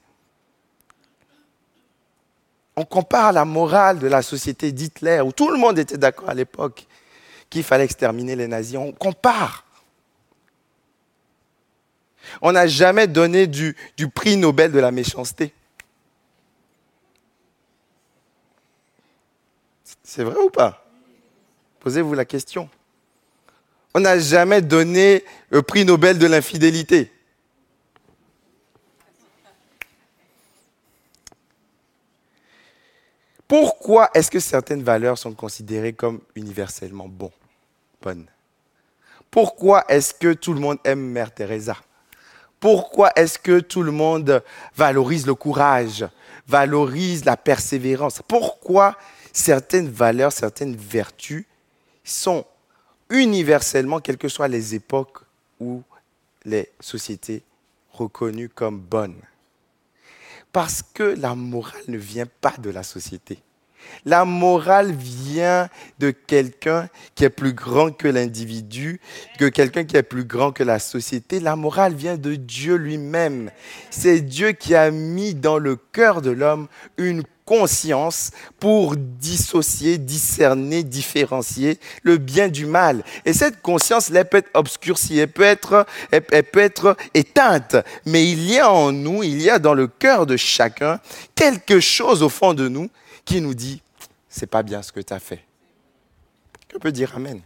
on 2.75 2.85
compare 2.85 3.33
la 3.33 3.45
morale 3.45 3.99
de 3.99 4.07
la 4.07 4.21
société 4.21 4.71
d'Hitler, 4.71 5.21
où 5.21 5.31
tout 5.31 5.49
le 5.49 5.57
monde 5.57 5.77
était 5.77 5.97
d'accord 5.97 6.29
à 6.29 6.33
l'époque 6.33 6.87
qu'il 7.49 7.63
fallait 7.63 7.83
exterminer 7.83 8.35
les 8.35 8.47
nazis. 8.47 8.77
On 8.77 8.91
compare. 8.91 9.65
On 12.41 12.53
n'a 12.53 12.67
jamais 12.67 13.07
donné 13.07 13.47
du, 13.47 13.75
du, 13.97 14.09
prix 14.09 14.37
Nobel 14.37 14.71
de 14.71 14.79
la 14.79 14.91
méchanceté. 14.91 15.53
C'est 20.03 20.23
vrai 20.23 20.37
ou 20.37 20.49
pas? 20.49 20.85
Posez-vous 21.79 22.13
la 22.13 22.25
question. 22.25 22.69
On 23.93 23.99
n'a 23.99 24.17
jamais 24.19 24.61
donné 24.61 25.25
le 25.49 25.61
prix 25.61 25.83
Nobel 25.83 26.17
de 26.17 26.27
l'infidélité. 26.27 27.11
Pourquoi 33.51 34.09
est-ce 34.13 34.31
que 34.31 34.39
certaines 34.39 34.81
valeurs 34.81 35.17
sont 35.17 35.33
considérées 35.33 35.91
comme 35.91 36.21
universellement 36.35 37.09
bonnes? 38.01 38.25
Pourquoi 39.29 39.83
est-ce 39.89 40.13
que 40.13 40.31
tout 40.31 40.53
le 40.53 40.61
monde 40.61 40.77
aime 40.85 41.01
Mère 41.01 41.33
Teresa? 41.33 41.75
Pourquoi 42.61 43.11
est-ce 43.13 43.37
que 43.37 43.59
tout 43.59 43.83
le 43.83 43.91
monde 43.91 44.41
valorise 44.73 45.27
le 45.27 45.35
courage, 45.35 46.07
valorise 46.47 47.25
la 47.25 47.35
persévérance? 47.35 48.21
Pourquoi 48.25 48.95
certaines 49.33 49.89
valeurs, 49.89 50.31
certaines 50.31 50.77
vertus 50.77 51.43
sont 52.05 52.45
universellement, 53.09 53.99
quelles 53.99 54.17
que 54.17 54.29
soient 54.29 54.47
les 54.47 54.75
époques 54.75 55.19
ou 55.59 55.83
les 56.45 56.69
sociétés, 56.79 57.43
reconnues 57.91 58.47
comme 58.47 58.79
bonnes? 58.79 59.21
Parce 60.51 60.83
que 60.83 61.03
la 61.03 61.35
morale 61.35 61.81
ne 61.87 61.97
vient 61.97 62.27
pas 62.41 62.53
de 62.57 62.69
la 62.69 62.83
société. 62.83 63.39
La 64.05 64.25
morale 64.25 64.91
vient 64.91 65.69
de 65.99 66.11
quelqu'un 66.11 66.87
qui 67.15 67.23
est 67.23 67.29
plus 67.29 67.53
grand 67.53 67.91
que 67.91 68.07
l'individu, 68.07 68.99
que 69.37 69.45
quelqu'un 69.45 69.83
qui 69.83 69.97
est 69.97 70.03
plus 70.03 70.23
grand 70.23 70.51
que 70.51 70.63
la 70.63 70.79
société. 70.79 71.39
La 71.39 71.55
morale 71.55 71.93
vient 71.93 72.17
de 72.17 72.35
Dieu 72.35 72.75
lui-même. 72.75 73.51
C'est 73.89 74.21
Dieu 74.21 74.51
qui 74.51 74.75
a 74.75 74.91
mis 74.91 75.33
dans 75.33 75.57
le 75.57 75.75
cœur 75.75 76.21
de 76.21 76.31
l'homme 76.31 76.67
une 76.97 77.23
conscience 77.51 78.31
pour 78.61 78.95
dissocier, 78.95 79.97
discerner, 79.97 80.83
différencier 80.83 81.79
le 82.01 82.15
bien 82.15 82.47
du 82.47 82.65
mal. 82.65 83.03
Et 83.25 83.33
cette 83.33 83.61
conscience, 83.61 84.09
elle 84.09 84.29
peut 84.29 84.37
être 84.37 84.51
obscurcie, 84.53 85.19
elle 85.19 85.27
peut 85.27 85.43
être, 85.43 85.85
elle, 86.11 86.21
peut 86.21 86.61
être 86.61 86.95
éteinte. 87.13 87.75
Mais 88.05 88.31
il 88.31 88.49
y 88.49 88.57
a 88.57 88.71
en 88.71 88.93
nous, 88.93 89.21
il 89.21 89.41
y 89.41 89.49
a 89.49 89.59
dans 89.59 89.73
le 89.73 89.87
cœur 89.87 90.25
de 90.25 90.37
chacun 90.37 91.01
quelque 91.35 91.81
chose 91.81 92.23
au 92.23 92.29
fond 92.29 92.53
de 92.53 92.69
nous 92.69 92.89
qui 93.25 93.41
nous 93.41 93.53
dit, 93.53 93.81
c'est 94.29 94.49
pas 94.49 94.63
bien 94.63 94.81
ce 94.81 94.93
que 94.93 95.01
tu 95.01 95.11
as 95.11 95.19
fait. 95.19 95.43
Que 96.69 96.77
peut 96.77 96.93
dire 96.93 97.11
Amen? 97.17 97.41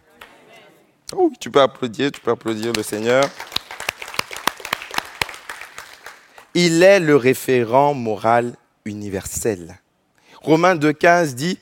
Oh, 1.16 1.32
tu 1.40 1.50
peux 1.50 1.64
applaudir, 1.64 2.12
tu 2.12 2.22
peux 2.22 2.30
applaudir 2.30 2.74
le 2.74 2.84
Seigneur. 2.84 3.24
Il 6.54 6.84
est 6.84 7.00
le 7.00 7.16
référent 7.16 7.96
moral 7.96 8.56
universel. 8.86 9.80
Romains 10.46 10.75
2.15 10.75 11.34
dit, 11.34 11.58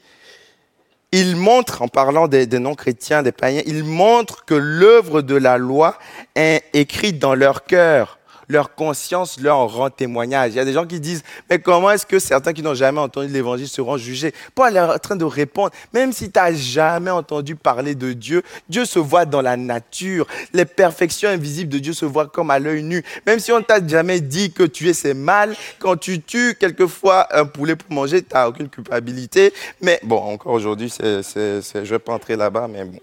il 1.13 1.38
montre, 1.38 1.82
en 1.82 1.88
parlant 1.88 2.28
des, 2.28 2.48
non-chrétiens, 2.48 3.24
des 3.24 3.32
païens, 3.32 3.62
il 3.66 3.84
montre 3.84 4.44
que 4.44 4.56
l'œuvre 4.56 5.22
de 5.22 5.36
la 5.36 5.58
loi 5.58 5.98
est 6.36 6.63
écrite 6.74 7.18
dans 7.18 7.34
leur 7.34 7.63
cœur 7.63 8.20
leur 8.48 8.76
conscience 8.76 9.40
leur 9.40 9.74
rend 9.74 9.90
témoignage. 9.90 10.52
Il 10.52 10.56
y 10.56 10.60
a 10.60 10.66
des 10.66 10.74
gens 10.74 10.86
qui 10.86 11.00
disent, 11.00 11.24
mais 11.50 11.60
comment 11.60 11.92
est-ce 11.92 12.06
que 12.06 12.20
certains 12.20 12.54
qui 12.54 12.62
n'ont 12.62 12.74
jamais 12.74 13.00
entendu 13.00 13.28
l'évangile 13.28 13.68
seront 13.68 13.98
jugés? 13.98 14.34
Paul 14.56 14.76
est 14.76 14.80
en 14.80 14.98
train 14.98 15.16
de 15.16 15.26
répondre, 15.26 15.72
même 15.94 16.12
si 16.14 16.32
tu 16.32 16.40
n'as 16.40 16.54
jamais 16.54 17.12
entendu 17.12 17.56
parler 17.56 17.96
de 17.96 18.14
Dieu, 18.14 18.44
Dieu 18.70 18.86
se 18.86 19.00
voit 19.00 19.26
dans 19.26 19.42
la 19.42 19.58
nature. 19.58 20.28
Les 20.54 20.66
perfections 20.66 21.30
invisibles 21.30 21.72
de 21.72 21.80
Dieu 21.80 21.94
se 21.94 22.06
voient 22.06 22.28
comme 22.28 22.52
à 22.52 22.60
l'œil 22.60 22.84
nu. 22.84 23.04
Même 23.26 23.40
si 23.40 23.52
on 23.52 23.62
t'a 23.62 23.86
jamais 23.86 24.22
dit 24.22 24.52
que 24.52 24.64
tu 24.64 24.90
es 24.90 24.94
c'est 24.94 25.14
mal, 25.14 25.56
quand 25.80 25.98
tu 25.98 26.22
tues 26.22 26.56
quelquefois 26.60 27.28
un 27.36 27.46
poulet 27.46 27.76
pour 27.76 27.92
manger, 27.92 28.22
tu 28.22 28.34
n'as 28.34 28.48
aucune 28.48 28.70
culpabilité. 28.70 29.54
Mais 29.82 30.00
bon, 30.04 30.18
encore 30.18 30.54
aujourd'hui, 30.54 30.94
je 31.00 31.80
ne 31.80 31.86
vais 31.86 32.00
pas 32.00 32.14
entrer 32.14 32.36
là-bas, 32.36 32.68
mais 32.68 32.86
bon. 32.86 33.00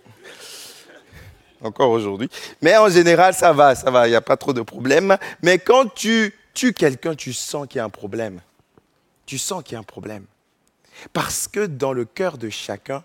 Encore 1.62 1.90
aujourd'hui. 1.90 2.28
Mais 2.60 2.76
en 2.76 2.88
général, 2.88 3.34
ça 3.34 3.52
va, 3.52 3.74
ça 3.74 3.90
va, 3.90 4.06
il 4.06 4.10
n'y 4.10 4.16
a 4.16 4.20
pas 4.20 4.36
trop 4.36 4.52
de 4.52 4.62
problèmes. 4.62 5.16
Mais 5.42 5.58
quand 5.58 5.92
tu 5.94 6.34
tues 6.54 6.72
quelqu'un, 6.72 7.14
tu 7.14 7.32
sens 7.32 7.66
qu'il 7.66 7.78
y 7.78 7.80
a 7.80 7.84
un 7.84 7.90
problème. 7.90 8.40
Tu 9.26 9.38
sens 9.38 9.62
qu'il 9.62 9.74
y 9.74 9.76
a 9.76 9.80
un 9.80 9.84
problème. 9.84 10.24
Parce 11.12 11.48
que 11.48 11.66
dans 11.66 11.92
le 11.92 12.04
cœur 12.04 12.38
de 12.38 12.50
chacun, 12.50 13.04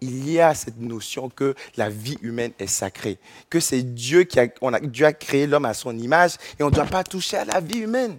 il 0.00 0.30
y 0.30 0.40
a 0.40 0.54
cette 0.54 0.78
notion 0.78 1.28
que 1.28 1.54
la 1.76 1.88
vie 1.88 2.18
humaine 2.20 2.52
est 2.58 2.66
sacrée, 2.66 3.18
que 3.48 3.60
c'est 3.60 3.82
Dieu 3.82 4.24
qui 4.24 4.38
a, 4.38 4.46
on 4.60 4.74
a, 4.74 4.78
a 4.78 5.12
créé 5.12 5.46
l'homme 5.46 5.64
à 5.64 5.74
son 5.74 5.96
image 5.96 6.32
et 6.58 6.62
on 6.62 6.70
ne 6.70 6.74
doit 6.74 6.84
pas 6.84 7.02
toucher 7.02 7.38
à 7.38 7.44
la 7.44 7.60
vie 7.60 7.78
humaine. 7.78 8.18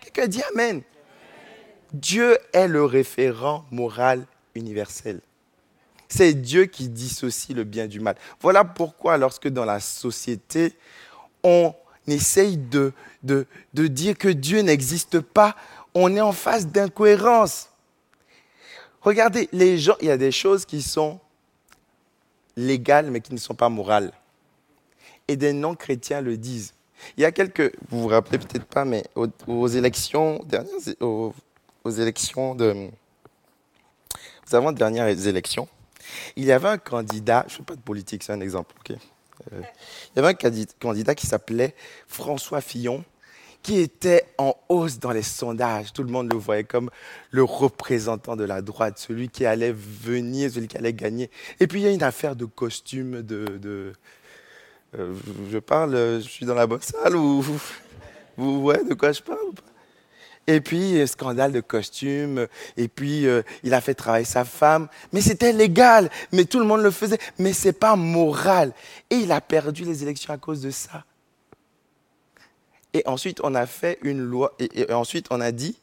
Quelqu'un 0.00 0.26
dit 0.26 0.42
Amen. 0.54 0.82
Dieu 1.92 2.38
est 2.52 2.68
le 2.68 2.84
référent 2.84 3.64
moral 3.70 4.26
universel. 4.54 5.20
C'est 6.08 6.34
Dieu 6.34 6.66
qui 6.66 6.88
dissocie 6.88 7.54
le 7.54 7.64
bien 7.64 7.86
du 7.86 8.00
mal. 8.00 8.16
Voilà 8.40 8.64
pourquoi 8.64 9.18
lorsque 9.18 9.48
dans 9.48 9.64
la 9.64 9.78
société, 9.78 10.74
on 11.42 11.74
essaye 12.06 12.56
de, 12.56 12.92
dire 13.72 14.16
que 14.16 14.28
Dieu 14.28 14.60
n'existe 14.60 15.20
pas, 15.20 15.54
on 15.94 16.14
est 16.16 16.20
en 16.20 16.32
face 16.32 16.66
d'incohérence. 16.66 17.68
Regardez, 19.02 19.48
les 19.52 19.78
gens, 19.78 19.96
il 20.00 20.08
y 20.08 20.10
a 20.10 20.16
des 20.16 20.32
choses 20.32 20.64
qui 20.64 20.82
sont 20.82 21.20
légales 22.56 23.10
mais 23.10 23.20
qui 23.20 23.32
ne 23.32 23.38
sont 23.38 23.54
pas 23.54 23.68
morales. 23.68 24.12
Et 25.28 25.36
des 25.36 25.52
non-chrétiens 25.52 26.22
le 26.22 26.36
disent. 26.36 26.72
Il 27.16 27.22
y 27.22 27.24
a 27.24 27.32
quelques, 27.32 27.72
vous 27.90 28.02
vous 28.02 28.08
rappelez 28.08 28.38
peut-être 28.38 28.64
pas, 28.64 28.84
mais 28.84 29.04
aux, 29.14 29.68
élections, 29.68 30.44
aux, 31.00 31.32
aux, 31.84 31.90
élections 31.90 32.54
de, 32.54 32.88
aux 34.48 34.54
avant-dernières 34.54 35.08
élections, 35.26 35.68
il 36.36 36.44
y 36.44 36.52
avait 36.52 36.68
un 36.68 36.78
candidat, 36.78 37.44
je 37.48 37.54
ne 37.54 37.58
fais 37.58 37.64
pas 37.64 37.76
de 37.76 37.80
politique, 37.80 38.22
c'est 38.22 38.32
un 38.32 38.40
exemple, 38.40 38.74
ok 38.80 38.96
euh, 39.52 39.60
Il 40.14 40.16
y 40.16 40.18
avait 40.24 40.28
un 40.28 40.64
candidat 40.78 41.14
qui 41.14 41.26
s'appelait 41.26 41.74
François 42.06 42.60
Fillon, 42.60 43.04
qui 43.62 43.80
était 43.80 44.24
en 44.38 44.54
hausse 44.68 44.98
dans 44.98 45.10
les 45.10 45.22
sondages. 45.22 45.92
Tout 45.92 46.04
le 46.04 46.10
monde 46.10 46.32
le 46.32 46.38
voyait 46.38 46.64
comme 46.64 46.90
le 47.30 47.42
représentant 47.42 48.36
de 48.36 48.44
la 48.44 48.62
droite, 48.62 48.98
celui 48.98 49.28
qui 49.28 49.44
allait 49.44 49.72
venir, 49.72 50.50
celui 50.50 50.68
qui 50.68 50.78
allait 50.78 50.92
gagner. 50.92 51.30
Et 51.60 51.66
puis 51.66 51.80
il 51.80 51.84
y 51.84 51.88
a 51.88 51.92
une 51.92 52.02
affaire 52.02 52.36
de 52.36 52.44
costume, 52.44 53.22
de... 53.22 53.92
Euh, 54.96 55.14
je 55.50 55.58
parle, 55.58 55.92
je 55.94 56.28
suis 56.28 56.46
dans 56.46 56.54
la 56.54 56.66
bonne 56.66 56.80
salle 56.80 57.14
ou 57.14 57.44
vous 58.38 58.62
voyez 58.62 58.84
de 58.84 58.94
quoi 58.94 59.12
je 59.12 59.20
parle 59.20 59.52
et 60.48 60.62
puis, 60.62 61.06
scandale 61.06 61.52
de 61.52 61.60
costume. 61.60 62.48
Et 62.78 62.88
puis, 62.88 63.26
euh, 63.26 63.42
il 63.62 63.74
a 63.74 63.82
fait 63.82 63.94
travailler 63.94 64.24
sa 64.24 64.46
femme. 64.46 64.88
Mais 65.12 65.20
c'était 65.20 65.52
légal. 65.52 66.10
Mais 66.32 66.46
tout 66.46 66.58
le 66.58 66.64
monde 66.64 66.80
le 66.80 66.90
faisait. 66.90 67.18
Mais 67.38 67.52
ce 67.52 67.68
n'est 67.68 67.74
pas 67.74 67.96
moral. 67.96 68.72
Et 69.10 69.16
il 69.16 69.30
a 69.30 69.42
perdu 69.42 69.84
les 69.84 70.02
élections 70.02 70.32
à 70.32 70.38
cause 70.38 70.62
de 70.62 70.70
ça. 70.70 71.04
Et 72.94 73.02
ensuite, 73.04 73.40
on 73.44 73.54
a 73.54 73.66
fait 73.66 73.98
une 74.00 74.20
loi. 74.20 74.54
Et, 74.58 74.90
ensuite, 74.90 75.26
on 75.30 75.42
a 75.42 75.52
dit. 75.52 75.76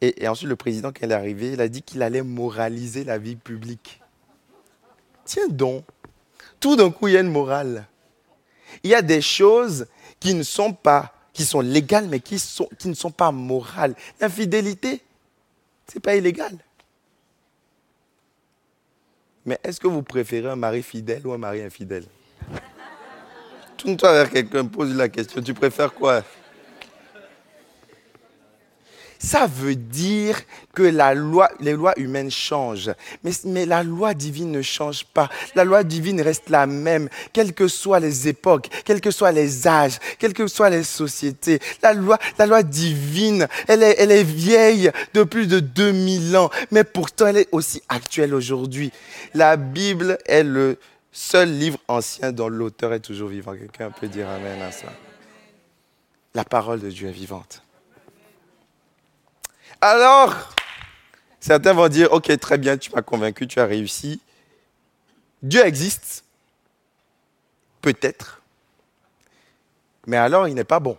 Et, 0.00 0.26
ensuite, 0.26 0.48
le 0.48 0.56
président, 0.56 0.92
quand 0.92 1.04
il 1.04 1.12
est 1.12 1.14
arrivé, 1.14 1.52
il 1.52 1.60
a 1.60 1.68
dit 1.68 1.82
qu'il 1.82 2.00
allait 2.00 2.22
moraliser 2.22 3.04
la 3.04 3.18
vie 3.18 3.36
publique. 3.36 4.00
Tiens 5.26 5.48
donc. 5.48 5.84
Tout 6.58 6.74
d'un 6.74 6.90
coup, 6.90 7.08
il 7.08 7.14
y 7.14 7.16
a 7.18 7.20
une 7.20 7.30
morale. 7.30 7.86
Il 8.82 8.88
y 8.88 8.94
a 8.94 9.02
des 9.02 9.20
choses 9.20 9.86
qui 10.20 10.32
ne 10.32 10.42
sont 10.42 10.72
pas 10.72 11.15
qui 11.36 11.44
sont 11.44 11.60
légales, 11.60 12.08
mais 12.08 12.20
qui, 12.20 12.38
sont, 12.38 12.66
qui 12.78 12.88
ne 12.88 12.94
sont 12.94 13.10
pas 13.10 13.30
morales. 13.30 13.94
L'infidélité, 14.18 15.02
ce 15.86 15.98
n'est 15.98 16.00
pas 16.00 16.16
illégal. 16.16 16.56
Mais 19.44 19.60
est-ce 19.62 19.78
que 19.78 19.86
vous 19.86 20.02
préférez 20.02 20.48
un 20.48 20.56
mari 20.56 20.82
fidèle 20.82 21.26
ou 21.26 21.34
un 21.34 21.38
mari 21.38 21.60
infidèle? 21.60 22.06
Tourne-toi 23.76 24.12
vers 24.14 24.30
quelqu'un, 24.30 24.64
pose 24.64 24.96
la 24.96 25.10
question. 25.10 25.42
Tu 25.42 25.52
préfères 25.52 25.92
quoi? 25.92 26.22
Ça 29.18 29.46
veut 29.46 29.74
dire 29.74 30.40
que 30.74 30.82
la 30.82 31.14
loi, 31.14 31.48
les 31.60 31.72
lois 31.72 31.94
humaines 31.98 32.30
changent. 32.30 32.90
Mais, 33.44 33.66
la 33.66 33.82
loi 33.82 34.14
divine 34.14 34.50
ne 34.50 34.62
change 34.62 35.04
pas. 35.04 35.28
La 35.54 35.64
loi 35.64 35.84
divine 35.84 36.20
reste 36.20 36.50
la 36.50 36.66
même, 36.66 37.08
quelles 37.32 37.54
que 37.54 37.68
soient 37.68 38.00
les 38.00 38.28
époques, 38.28 38.68
quels 38.84 39.00
que 39.00 39.10
soient 39.10 39.32
les 39.32 39.66
âges, 39.66 39.98
quelles 40.18 40.34
que 40.34 40.46
soient 40.46 40.70
les 40.70 40.82
sociétés. 40.82 41.60
La 41.82 41.92
loi, 41.92 42.18
la 42.38 42.46
loi 42.46 42.62
divine, 42.62 43.48
elle 43.68 43.82
est, 43.82 43.96
elle 43.98 44.10
est 44.10 44.24
vieille 44.24 44.90
de 45.14 45.24
plus 45.24 45.46
de 45.46 45.60
2000 45.60 46.36
ans, 46.36 46.50
mais 46.70 46.84
pourtant 46.84 47.28
elle 47.28 47.38
est 47.38 47.48
aussi 47.52 47.82
actuelle 47.88 48.34
aujourd'hui. 48.34 48.92
La 49.34 49.56
Bible 49.56 50.18
est 50.26 50.42
le 50.42 50.78
seul 51.12 51.50
livre 51.50 51.78
ancien 51.88 52.32
dont 52.32 52.48
l'auteur 52.48 52.92
est 52.92 53.00
toujours 53.00 53.28
vivant. 53.28 53.54
Quelqu'un 53.54 53.90
peut 53.90 54.08
dire 54.08 54.28
Amen 54.28 54.60
à 54.60 54.70
ça. 54.70 54.92
La 56.34 56.44
parole 56.44 56.80
de 56.80 56.90
Dieu 56.90 57.08
est 57.08 57.12
vivante. 57.12 57.62
Alors, 59.80 60.34
certains 61.38 61.72
vont 61.72 61.88
dire, 61.88 62.12
ok, 62.12 62.38
très 62.38 62.58
bien, 62.58 62.76
tu 62.76 62.90
m'as 62.94 63.02
convaincu, 63.02 63.46
tu 63.46 63.60
as 63.60 63.66
réussi. 63.66 64.20
Dieu 65.42 65.64
existe, 65.64 66.24
peut-être, 67.82 68.42
mais 70.06 70.16
alors 70.16 70.48
il 70.48 70.54
n'est 70.54 70.64
pas 70.64 70.80
bon. 70.80 70.96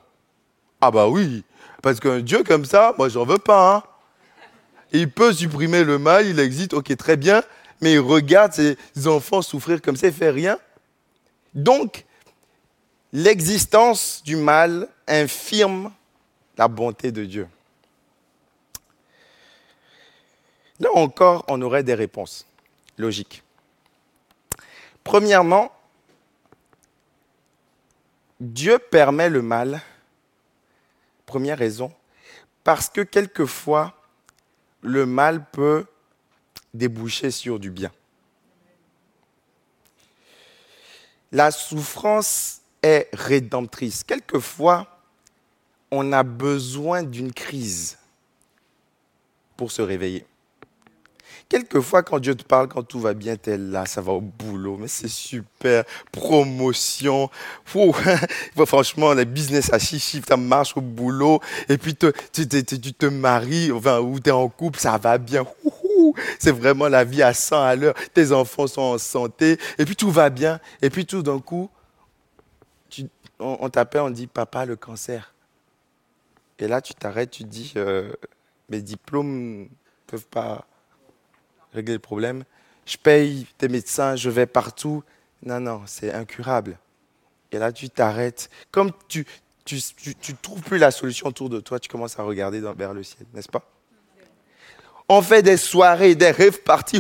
Ah 0.80 0.92
bah 0.92 1.08
oui, 1.08 1.44
parce 1.82 2.00
qu'un 2.00 2.20
Dieu 2.20 2.44
comme 2.44 2.66
ça, 2.66 2.94
moi 2.98 3.10
j'en 3.10 3.26
veux 3.26 3.40
pas. 3.40 3.76
Hein. 3.76 3.84
Il 4.92 5.12
peut 5.12 5.34
supprimer 5.34 5.84
le 5.84 5.98
mal, 5.98 6.28
il 6.28 6.40
existe, 6.40 6.74
ok, 6.74 6.96
très 6.96 7.18
bien, 7.18 7.44
mais 7.82 7.94
il 7.94 8.00
regarde 8.00 8.54
ses 8.54 8.78
enfants 9.06 9.42
souffrir 9.42 9.82
comme 9.82 9.98
ça, 9.98 10.08
il 10.08 10.14
fait 10.14 10.30
rien. 10.30 10.60
Donc, 11.54 12.06
l'existence 13.12 14.22
du 14.24 14.36
mal 14.36 14.88
infirme 15.08 15.92
la 16.58 16.68
bonté 16.68 17.12
de 17.12 17.26
Dieu. 17.26 17.48
Là 20.80 20.90
encore, 20.94 21.44
on 21.48 21.62
aurait 21.62 21.84
des 21.84 21.94
réponses 21.94 22.46
logiques. 22.98 23.44
Premièrement, 25.04 25.72
Dieu 28.40 28.78
permet 28.78 29.30
le 29.30 29.42
mal, 29.42 29.82
première 31.26 31.58
raison, 31.58 31.92
parce 32.64 32.90
que 32.90 33.02
quelquefois, 33.02 33.94
le 34.82 35.06
mal 35.06 35.46
peut 35.50 35.86
déboucher 36.74 37.32
sur 37.32 37.60
du 37.60 37.72
bien. 37.72 37.92
La 41.32 41.52
souffrance 41.52 42.62
est 42.84 43.10
rédemptrice. 43.14 44.04
Quelquefois, 44.04 45.00
on 45.92 46.12
a 46.14 46.24
besoin 46.24 47.04
d'une 47.04 47.34
crise 47.34 47.98
pour 49.56 49.72
se 49.72 49.82
réveiller. 49.82 50.26
Quelquefois, 51.50 52.04
quand 52.04 52.20
Dieu 52.20 52.36
te 52.36 52.44
parle, 52.44 52.68
quand 52.68 52.84
tout 52.84 53.00
va 53.00 53.14
bien, 53.14 53.38
tu 53.38 53.52
es 53.52 53.58
là, 53.58 53.86
ça 53.86 54.02
va 54.02 54.12
au 54.12 54.20
boulot, 54.20 54.78
mais 54.78 54.90
c'est 54.90 55.08
super, 55.08 55.86
promotion. 56.12 57.30
franchement, 58.66 59.14
le 59.14 59.24
business 59.24 59.72
à 59.72 59.80
chichi, 59.80 60.22
ça 60.28 60.36
marche 60.36 60.76
au 60.76 60.82
boulot, 60.82 61.40
et 61.70 61.78
puis 61.78 61.96
tu, 61.96 62.12
te 62.12 63.06
maries, 63.06 63.72
ou 63.72 64.20
tu 64.20 64.30
es 64.30 64.34
en 64.34 64.50
couple, 64.50 64.80
ça 64.80 64.98
va 64.98 65.18
bien. 65.18 65.46
C'est 66.38 66.52
vraiment 66.52 66.90
la 66.90 67.06
vie 67.06 67.24
à 67.24 67.34
100 67.34 67.64
à 67.64 67.76
l'heure. 67.76 67.96
Tes 68.14 68.32
enfants 68.34 68.68
sont 68.68 68.82
en 68.82 68.98
santé, 68.98 69.58
et 69.78 69.86
puis 69.86 69.96
tout 69.96 70.12
va 70.12 70.30
bien. 70.30 70.60
Et 70.82 70.90
puis 70.90 71.06
tout 71.06 71.24
d'un 71.24 71.40
coup, 71.40 71.70
on, 73.40 73.70
t'appelle, 73.70 74.02
on 74.02 74.10
dit, 74.10 74.28
papa, 74.28 74.66
le 74.66 74.76
cancer. 74.76 75.34
Et 76.60 76.68
là, 76.68 76.82
tu 76.82 76.94
t'arrêtes, 76.94 77.32
tu 77.32 77.44
dis, 77.44 77.74
euh, 77.78 78.12
mes 78.70 78.82
diplômes 78.82 79.62
ne 79.62 79.68
peuvent 80.08 80.28
pas 80.28 80.66
régler 81.78 81.94
le 81.94 82.00
problème. 82.00 82.44
Je 82.86 82.98
paye 82.98 83.48
tes 83.58 83.68
médecins, 83.68 84.16
je 84.16 84.30
vais 84.30 84.46
partout. 84.46 85.04
Non, 85.44 85.60
non, 85.60 85.82
c'est 85.86 86.14
incurable. 86.14 86.78
Et 87.52 87.58
là, 87.58 87.72
tu 87.72 87.90
t'arrêtes. 87.90 88.50
Comme 88.72 88.92
tu 89.08 89.26
tu, 89.68 89.82
tu, 90.22 90.34
trouves 90.36 90.62
plus 90.62 90.78
la 90.78 90.92
solution 90.92 91.28
autour 91.28 91.50
de 91.50 91.60
toi, 91.60 91.80
tu 91.80 91.90
commences 91.90 92.18
à 92.18 92.24
regarder 92.24 92.62
vers 92.62 92.94
le 92.94 93.04
ciel, 93.04 93.26
n'est-ce 93.34 93.50
pas? 93.50 93.70
On 95.10 95.22
fait 95.22 95.42
des 95.42 95.58
soirées, 95.58 96.16
des 96.16 96.32
rêves 96.32 96.62
partis, 96.64 97.00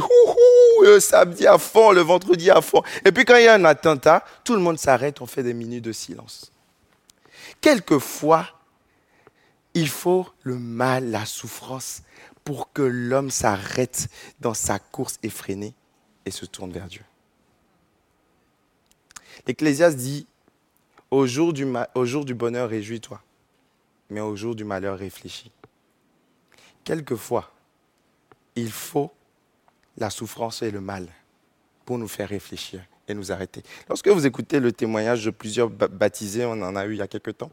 le 0.83 0.99
samedi 0.99 1.47
à 1.47 1.57
fond, 1.57 1.91
le 1.91 2.01
vendredi 2.01 2.49
à 2.49 2.61
fond. 2.61 2.83
Et 3.05 3.11
puis 3.11 3.25
quand 3.25 3.35
il 3.37 3.45
y 3.45 3.47
a 3.47 3.53
un 3.53 3.65
attentat, 3.65 4.23
tout 4.43 4.53
le 4.53 4.61
monde 4.61 4.77
s'arrête, 4.77 5.21
on 5.21 5.25
fait 5.25 5.43
des 5.43 5.53
minutes 5.53 5.83
de 5.85 5.91
silence. 5.91 6.51
Quelquefois, 7.61 8.47
il 9.73 9.89
faut 9.89 10.27
le 10.43 10.55
mal, 10.55 11.09
la 11.09 11.25
souffrance 11.25 12.01
pour 12.47 12.71
que 12.71 12.81
l'homme 12.81 13.29
s'arrête 13.29 14.07
dans 14.39 14.53
sa 14.53 14.79
course 14.79 15.19
effrénée 15.21 15.73
et 16.25 16.31
se 16.31 16.45
tourne 16.45 16.71
vers 16.71 16.87
Dieu. 16.87 17.03
L'Ecclésiaste 19.45 19.97
dit, 19.97 20.25
au 21.11 21.27
jour, 21.27 21.51
du 21.51 21.67
au 21.93 22.05
jour 22.05 22.23
du 22.23 22.33
bonheur, 22.33 22.69
réjouis-toi, 22.69 23.21
mais 24.09 24.21
au 24.21 24.37
jour 24.37 24.55
du 24.55 24.63
malheur, 24.63 24.97
réfléchis. 24.97 25.51
Quelquefois, 26.85 27.51
il 28.55 28.71
faut 28.71 29.11
la 29.97 30.09
souffrance 30.09 30.61
et 30.61 30.71
le 30.71 30.79
mal 30.79 31.09
pour 31.83 31.97
nous 31.97 32.07
faire 32.07 32.29
réfléchir 32.29 32.81
et 33.07 33.13
nous 33.13 33.31
arrêter. 33.31 33.63
Lorsque 33.87 34.07
vous 34.07 34.25
écoutez 34.25 34.59
le 34.59 34.71
témoignage 34.71 35.25
de 35.25 35.31
plusieurs 35.31 35.69
baptisés, 35.69 36.45
on 36.45 36.61
en 36.61 36.75
a 36.75 36.85
eu 36.85 36.93
il 36.93 36.97
y 36.97 37.01
a 37.01 37.07
quelque 37.07 37.31
temps, 37.31 37.51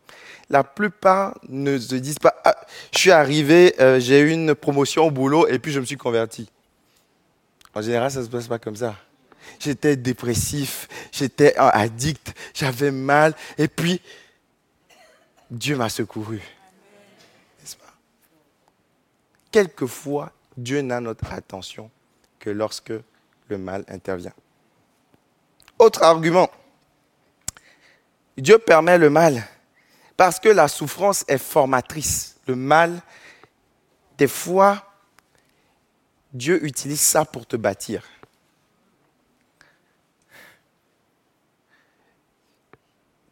la 0.50 0.64
plupart 0.64 1.38
ne 1.48 1.78
se 1.78 1.94
disent 1.94 2.18
pas 2.18 2.34
ah, 2.44 2.56
Je 2.92 2.98
suis 2.98 3.10
arrivé, 3.10 3.74
euh, 3.80 4.00
j'ai 4.00 4.20
eu 4.20 4.30
une 4.30 4.54
promotion 4.54 5.06
au 5.06 5.10
boulot 5.10 5.46
et 5.46 5.58
puis 5.58 5.72
je 5.72 5.80
me 5.80 5.84
suis 5.84 5.96
converti. 5.96 6.50
En 7.74 7.82
général, 7.82 8.10
ça 8.10 8.20
ne 8.20 8.24
se 8.24 8.30
passe 8.30 8.48
pas 8.48 8.58
comme 8.58 8.76
ça. 8.76 8.96
J'étais 9.60 9.96
dépressif, 9.96 10.88
j'étais 11.12 11.54
addict, 11.56 12.34
j'avais 12.54 12.90
mal 12.90 13.34
et 13.58 13.68
puis 13.68 14.00
Dieu 15.50 15.76
m'a 15.76 15.88
secouru. 15.88 16.36
N'est-ce 17.60 17.76
pas? 17.76 17.92
Quelquefois, 19.50 20.32
Dieu 20.56 20.80
n'a 20.80 21.00
notre 21.00 21.32
attention 21.32 21.90
que 22.38 22.50
lorsque 22.50 22.92
le 23.48 23.58
mal 23.58 23.84
intervient. 23.88 24.32
Autre 25.78 26.02
argument. 26.02 26.50
Dieu 28.36 28.58
permet 28.58 28.98
le 28.98 29.10
mal 29.10 29.46
parce 30.16 30.38
que 30.38 30.48
la 30.48 30.68
souffrance 30.68 31.24
est 31.28 31.38
formatrice. 31.38 32.36
Le 32.46 32.56
mal, 32.56 33.00
des 34.18 34.28
fois, 34.28 34.92
Dieu 36.32 36.64
utilise 36.64 37.00
ça 37.00 37.24
pour 37.24 37.46
te 37.46 37.56
bâtir. 37.56 38.02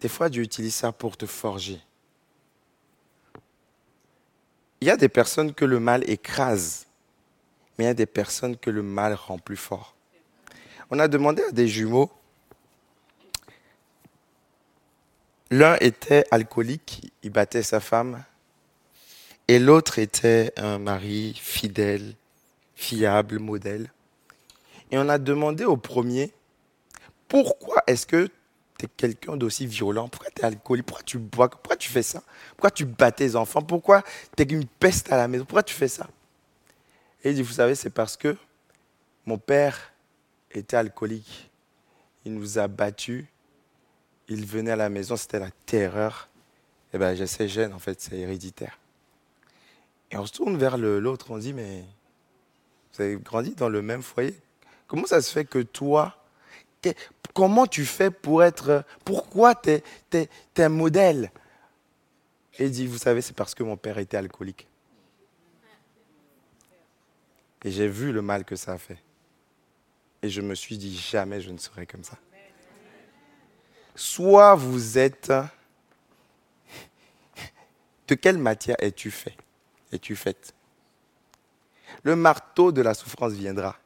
Des 0.01 0.09
fois, 0.09 0.29
Dieu 0.29 0.43
utilise 0.43 0.75
ça 0.75 0.91
pour 0.91 1.17
te 1.17 1.27
forger. 1.27 1.81
Il 4.81 4.89
y 4.89 4.91
a 4.91 4.97
des 4.97 5.09
personnes 5.09 5.55
que 5.55 5.65
le 5.65 5.79
mal 5.79 6.09
écrase, 6.11 6.87
mais 7.79 7.85
il 7.85 7.87
y 7.87 7.91
a 7.91 7.95
des 7.95 8.07
personnes 8.07 8.57
que 8.57 8.71
le 8.71 8.83
mal 8.83 9.15
rend 9.15 9.39
plus 9.39 9.57
fort. 9.57 9.95
On 10.91 10.99
a 10.99 11.07
demandé 11.07 11.45
à 11.45 11.53
des 11.53 11.69
jumeaux 11.69 12.11
L'un 15.53 15.77
était 15.81 16.25
alcoolique, 16.31 17.13
il 17.23 17.29
battait 17.29 17.63
sa 17.63 17.79
femme, 17.79 18.25
et 19.49 19.59
l'autre 19.59 19.99
était 19.99 20.51
un 20.57 20.79
mari 20.79 21.39
fidèle, 21.39 22.15
fiable, 22.75 23.39
modèle. 23.39 23.93
Et 24.91 24.97
on 24.97 25.11
a 25.11 25.19
demandé 25.19 25.67
au 25.67 25.77
premier, 25.77 26.33
pourquoi 27.29 27.83
est-ce 27.87 28.07
que 28.07 28.31
tu 28.79 28.87
es 28.87 28.89
quelqu'un 28.97 29.37
d'aussi 29.37 29.67
violent? 29.67 30.09
Pourquoi 30.09 30.31
tu 30.35 30.41
es 30.41 30.47
alcoolique? 30.47 30.87
Pourquoi 30.87 31.05
tu 31.05 31.19
bois? 31.19 31.51
Pourquoi 31.51 31.77
tu 31.77 31.91
fais 31.91 32.03
ça? 32.03 32.23
Pourquoi 32.53 32.71
tu 32.71 32.87
bats 32.87 33.13
tes 33.13 33.37
enfants? 33.37 33.61
Pourquoi 33.61 34.03
tu 34.35 34.45
es 34.45 34.47
une 34.47 34.65
peste 34.65 35.13
à 35.13 35.19
la 35.19 35.29
maison? 35.29 35.45
Pourquoi 35.45 35.63
tu 35.63 35.75
fais 35.75 35.89
ça? 35.89 36.09
Et 37.23 37.29
il 37.29 37.35
dit, 37.35 37.43
vous 37.43 37.53
savez, 37.53 37.75
c'est 37.75 37.91
parce 37.91 38.17
que 38.17 38.39
mon 39.27 39.37
père 39.37 39.93
était 40.51 40.79
alcoolique. 40.79 41.51
Il 42.25 42.33
nous 42.33 42.59
a 42.59 42.69
battus 42.69 43.27
il 44.29 44.47
venait 44.47 44.71
à 44.71 44.77
la 44.77 44.89
maison, 44.89 45.17
c'était 45.17 45.39
la 45.39 45.51
terreur. 45.67 46.29
Eh 46.93 46.99
bien, 46.99 47.15
j'essaie 47.15 47.49
jeune, 47.49 47.73
en 47.73 47.79
fait, 47.79 48.01
c'est 48.01 48.19
héréditaire. 48.19 48.79
Et 50.11 50.17
on 50.17 50.27
se 50.27 50.33
tourne 50.33 50.57
vers 50.57 50.77
l'autre, 50.77 51.31
on 51.31 51.39
dit, 51.39 51.53
mais 51.53 51.85
vous 52.93 53.03
avez 53.03 53.17
grandi 53.17 53.55
dans 53.55 53.69
le 53.69 53.81
même 53.83 54.03
foyer. 54.03 54.37
Comment 54.87 55.07
ça 55.07 55.23
se 55.23 55.33
fait 55.33 55.47
que 55.47 55.61
toi, 55.61 56.17
comment 57.33 57.67
tu 57.67 57.87
fais 57.87 58.11
pour 58.11 58.45
être, 58.45 58.85
pourquoi 59.05 59.55
tu 59.55 59.71
es, 59.71 59.83
es, 60.13 60.29
un 60.63 60.69
modèle? 60.69 61.31
Et 62.59 62.67
il 62.67 62.71
dit, 62.71 62.87
vous 62.87 62.99
savez, 62.99 63.23
c'est 63.23 63.35
parce 63.35 63.55
que 63.55 63.63
mon 63.63 63.79
père 63.79 63.97
était 63.97 64.19
alcoolique. 64.19 64.69
Et 67.65 67.71
j'ai 67.71 67.89
vu 67.89 68.13
le 68.13 68.21
mal 68.21 68.45
que 68.45 68.57
ça 68.57 68.73
a 68.73 68.79
fait. 68.79 68.99
Et 70.21 70.29
je 70.29 70.43
me 70.43 70.55
suis 70.55 70.77
dit, 70.77 70.95
jamais 70.95 71.41
je 71.41 71.51
ne 71.51 71.59
serai 71.59 71.87
comme 71.87 72.05
ça 72.05 72.19
soit 73.95 74.55
vous 74.55 74.99
êtes... 74.99 75.33
De 78.09 78.15
quelle 78.15 78.39
matière 78.39 78.77
es-tu 78.81 79.11
fait? 79.11 79.37
Es-tu 79.91 80.17
faite? 80.17 80.53
Le 82.03 82.17
marteau 82.17 82.73
de 82.73 82.83
la 82.83 82.95
souffrance 82.95 83.33
viendra. 83.33 83.77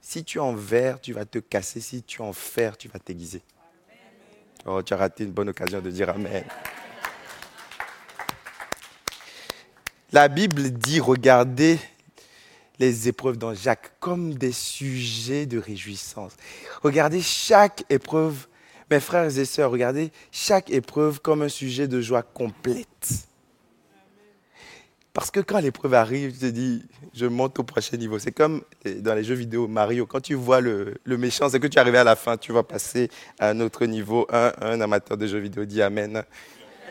Si 0.00 0.24
tu 0.24 0.38
es 0.38 0.40
en 0.40 0.54
verre, 0.54 1.00
tu 1.00 1.12
vas 1.12 1.24
te 1.24 1.38
casser. 1.38 1.80
Si 1.80 2.02
tu 2.02 2.22
es 2.22 2.24
en 2.24 2.32
fer, 2.32 2.76
tu 2.76 2.88
vas 2.88 2.98
t'aiguiser. 2.98 3.42
Oh, 4.66 4.82
tu 4.82 4.94
as 4.94 4.96
raté 4.96 5.24
une 5.24 5.32
bonne 5.32 5.48
occasion 5.48 5.80
de 5.80 5.90
dire 5.90 6.08
Amen. 6.10 6.44
La 10.12 10.28
Bible 10.28 10.70
dit, 10.70 11.00
regardez 11.00 11.78
les 12.78 13.08
épreuves 13.08 13.36
dans 13.36 13.52
Jacques 13.52 13.98
comme 13.98 14.34
des 14.34 14.52
sujets 14.52 15.44
de 15.44 15.58
réjouissance. 15.58 16.34
Regardez 16.82 17.20
chaque 17.20 17.84
épreuve 17.90 18.46
mes 18.90 19.00
frères 19.00 19.38
et 19.38 19.44
sœurs, 19.44 19.70
regardez 19.70 20.10
chaque 20.30 20.70
épreuve 20.70 21.20
comme 21.20 21.42
un 21.42 21.48
sujet 21.48 21.88
de 21.88 22.00
joie 22.00 22.22
complète. 22.22 23.28
Parce 25.14 25.30
que 25.30 25.38
quand 25.38 25.60
l'épreuve 25.60 25.94
arrive, 25.94 26.32
tu 26.32 26.40
te 26.40 26.46
dis, 26.46 26.84
je 27.14 27.26
monte 27.26 27.60
au 27.60 27.62
prochain 27.62 27.96
niveau. 27.96 28.18
C'est 28.18 28.32
comme 28.32 28.62
dans 28.84 29.14
les 29.14 29.22
jeux 29.22 29.36
vidéo 29.36 29.68
Mario, 29.68 30.06
quand 30.06 30.20
tu 30.20 30.34
vois 30.34 30.60
le, 30.60 30.96
méchant, 31.06 31.48
c'est 31.48 31.60
que 31.60 31.68
tu 31.68 31.76
es 31.76 31.80
arrivé 31.80 31.98
à 31.98 32.04
la 32.04 32.16
fin, 32.16 32.36
tu 32.36 32.52
vas 32.52 32.64
passer 32.64 33.08
à 33.38 33.50
un 33.50 33.60
autre 33.60 33.86
niveau. 33.86 34.26
Un, 34.30 34.80
amateur 34.80 35.16
de 35.16 35.26
jeux 35.28 35.38
vidéo 35.38 35.64
dit 35.64 35.82
Amen. 35.82 36.24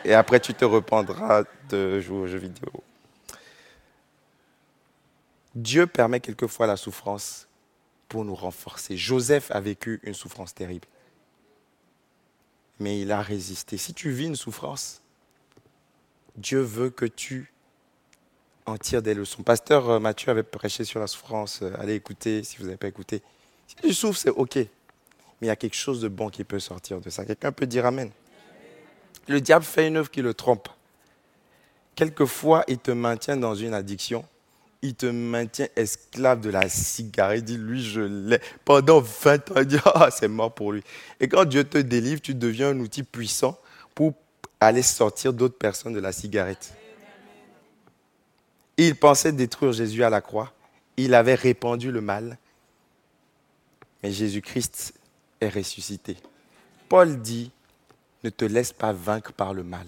Et 0.06 0.13
après, 0.13 0.39
tu 0.39 0.53
te 0.53 0.63
reprendras 0.63 1.43
de 1.69 1.99
jouer 1.99 2.17
aux 2.17 2.27
jeux 2.27 2.38
vidéo. 2.38 2.71
Dieu 5.53 5.86
permet 5.86 6.21
quelquefois 6.21 6.65
la 6.65 6.77
souffrance 6.77 7.47
pour 8.08 8.23
nous 8.23 8.36
renforcer. 8.36 8.95
Joseph 8.95 9.51
a 9.51 9.60
vécu 9.60 9.99
une 10.03 10.13
souffrance 10.13 10.56
terrible 10.56 10.88
mais 12.84 13.00
il 13.00 13.12
a 13.13 13.22
résisté. 13.22 13.78
Si 13.78 13.93
tu 13.93 14.12
vis 14.12 14.26
une 14.26 14.36
souffrance, 14.36 15.02
Dieu 16.36 16.60
veut 16.60 16.89
que 16.89 17.06
tu 17.06 17.54
en 18.65 18.78
tires 18.78 19.02
des 19.02 19.13
leçons. 19.13 19.41
Pasteur 19.41 19.89
euh, 19.89 20.00
Mathieu 20.00 20.32
avait 20.32 20.43
prêché 20.43 20.84
sur 20.84 21.00
la 21.00 21.08
souffrance. 21.08 21.62
Euh, 21.62 21.72
allez 21.80 21.96
écouter 21.96 22.43
si 22.43 22.58
vous 22.58 22.65
n'avez 22.65 22.78
pas 22.78 22.88
écouté. 22.88 23.22
Si 23.67 23.76
tu 23.78 23.93
souffres, 23.93 24.19
c'est 24.19 24.30
OK. 24.30 24.58
Mais 24.58 24.67
il 25.41 25.48
y 25.48 25.50
a 25.50 25.56
quelque 25.56 25.76
chose 25.76 26.02
de 26.02 26.10
bon 26.10 26.30
qui 26.30 26.43
peut 26.43 26.60
sortir 26.60 27.00
de 27.00 27.10
ça. 27.10 27.26
Quelqu'un 27.26 27.54
peut 27.54 27.65
dire 27.65 27.86
Amen. 27.86 28.12
Le 29.28 29.39
diable 29.39 29.63
fait 29.63 29.88
une 29.88 29.96
œuvre 29.96 30.12
qui 30.12 30.22
le 30.22 30.34
trompe. 30.34 30.67
Quelquefois, 31.96 32.65
il 32.67 32.80
te 32.80 32.91
maintient 32.91 33.38
dans 33.38 33.56
une 33.56 33.74
addiction 33.74 34.26
il 34.84 34.96
te 34.96 35.06
maintient 35.06 35.67
esclave 35.78 36.41
de 36.41 36.50
la 36.50 36.67
cigarette. 36.67 37.39
Il 37.39 37.46
dit, 37.46 37.58
lui, 37.58 37.82
je 37.82 38.02
l'ai. 38.02 38.39
Pendant 38.65 39.00
20 39.00 39.52
ans, 39.52 39.56
il 39.58 39.65
dit, 39.65 39.78
ah, 39.86 40.10
c'est 40.12 40.28
mort 40.28 40.54
pour 40.54 40.74
lui. 40.74 40.84
Et 41.22 41.28
quand 41.30 41.46
Dieu 41.46 41.63
te 41.63 41.78
délivre, 41.78 42.22
tu 42.22 42.36
deviens 42.36 42.69
un 42.69 42.80
outil 42.80 43.04
puissant 43.04 43.58
pour 43.96 44.13
aller 44.60 44.82
sortir 44.82 45.34
d'autres 45.34 45.58
personnes 45.58 45.93
de 45.93 46.02
la 46.02 46.12
cigarette. 46.12 46.74
Il 48.76 48.96
pensait 48.96 49.32
détruire 49.32 49.72
Jésus 49.72 50.04
à 50.04 50.10
la 50.10 50.19
croix. 50.19 50.52
Il 50.98 51.13
avait 51.13 51.36
répandu 51.36 51.89
le 51.89 52.02
mal. 52.02 52.38
Mais 54.04 54.12
Jésus-Christ 54.12 54.93
est 55.39 55.50
ressuscité. 55.50 56.17
Paul 56.89 57.22
dit, 57.22 57.52
ne 58.26 58.30
te 58.30 58.43
laisse 58.43 58.74
pas 58.74 58.91
vaincre 58.91 59.32
par 59.32 59.54
le 59.54 59.63
mal, 59.63 59.88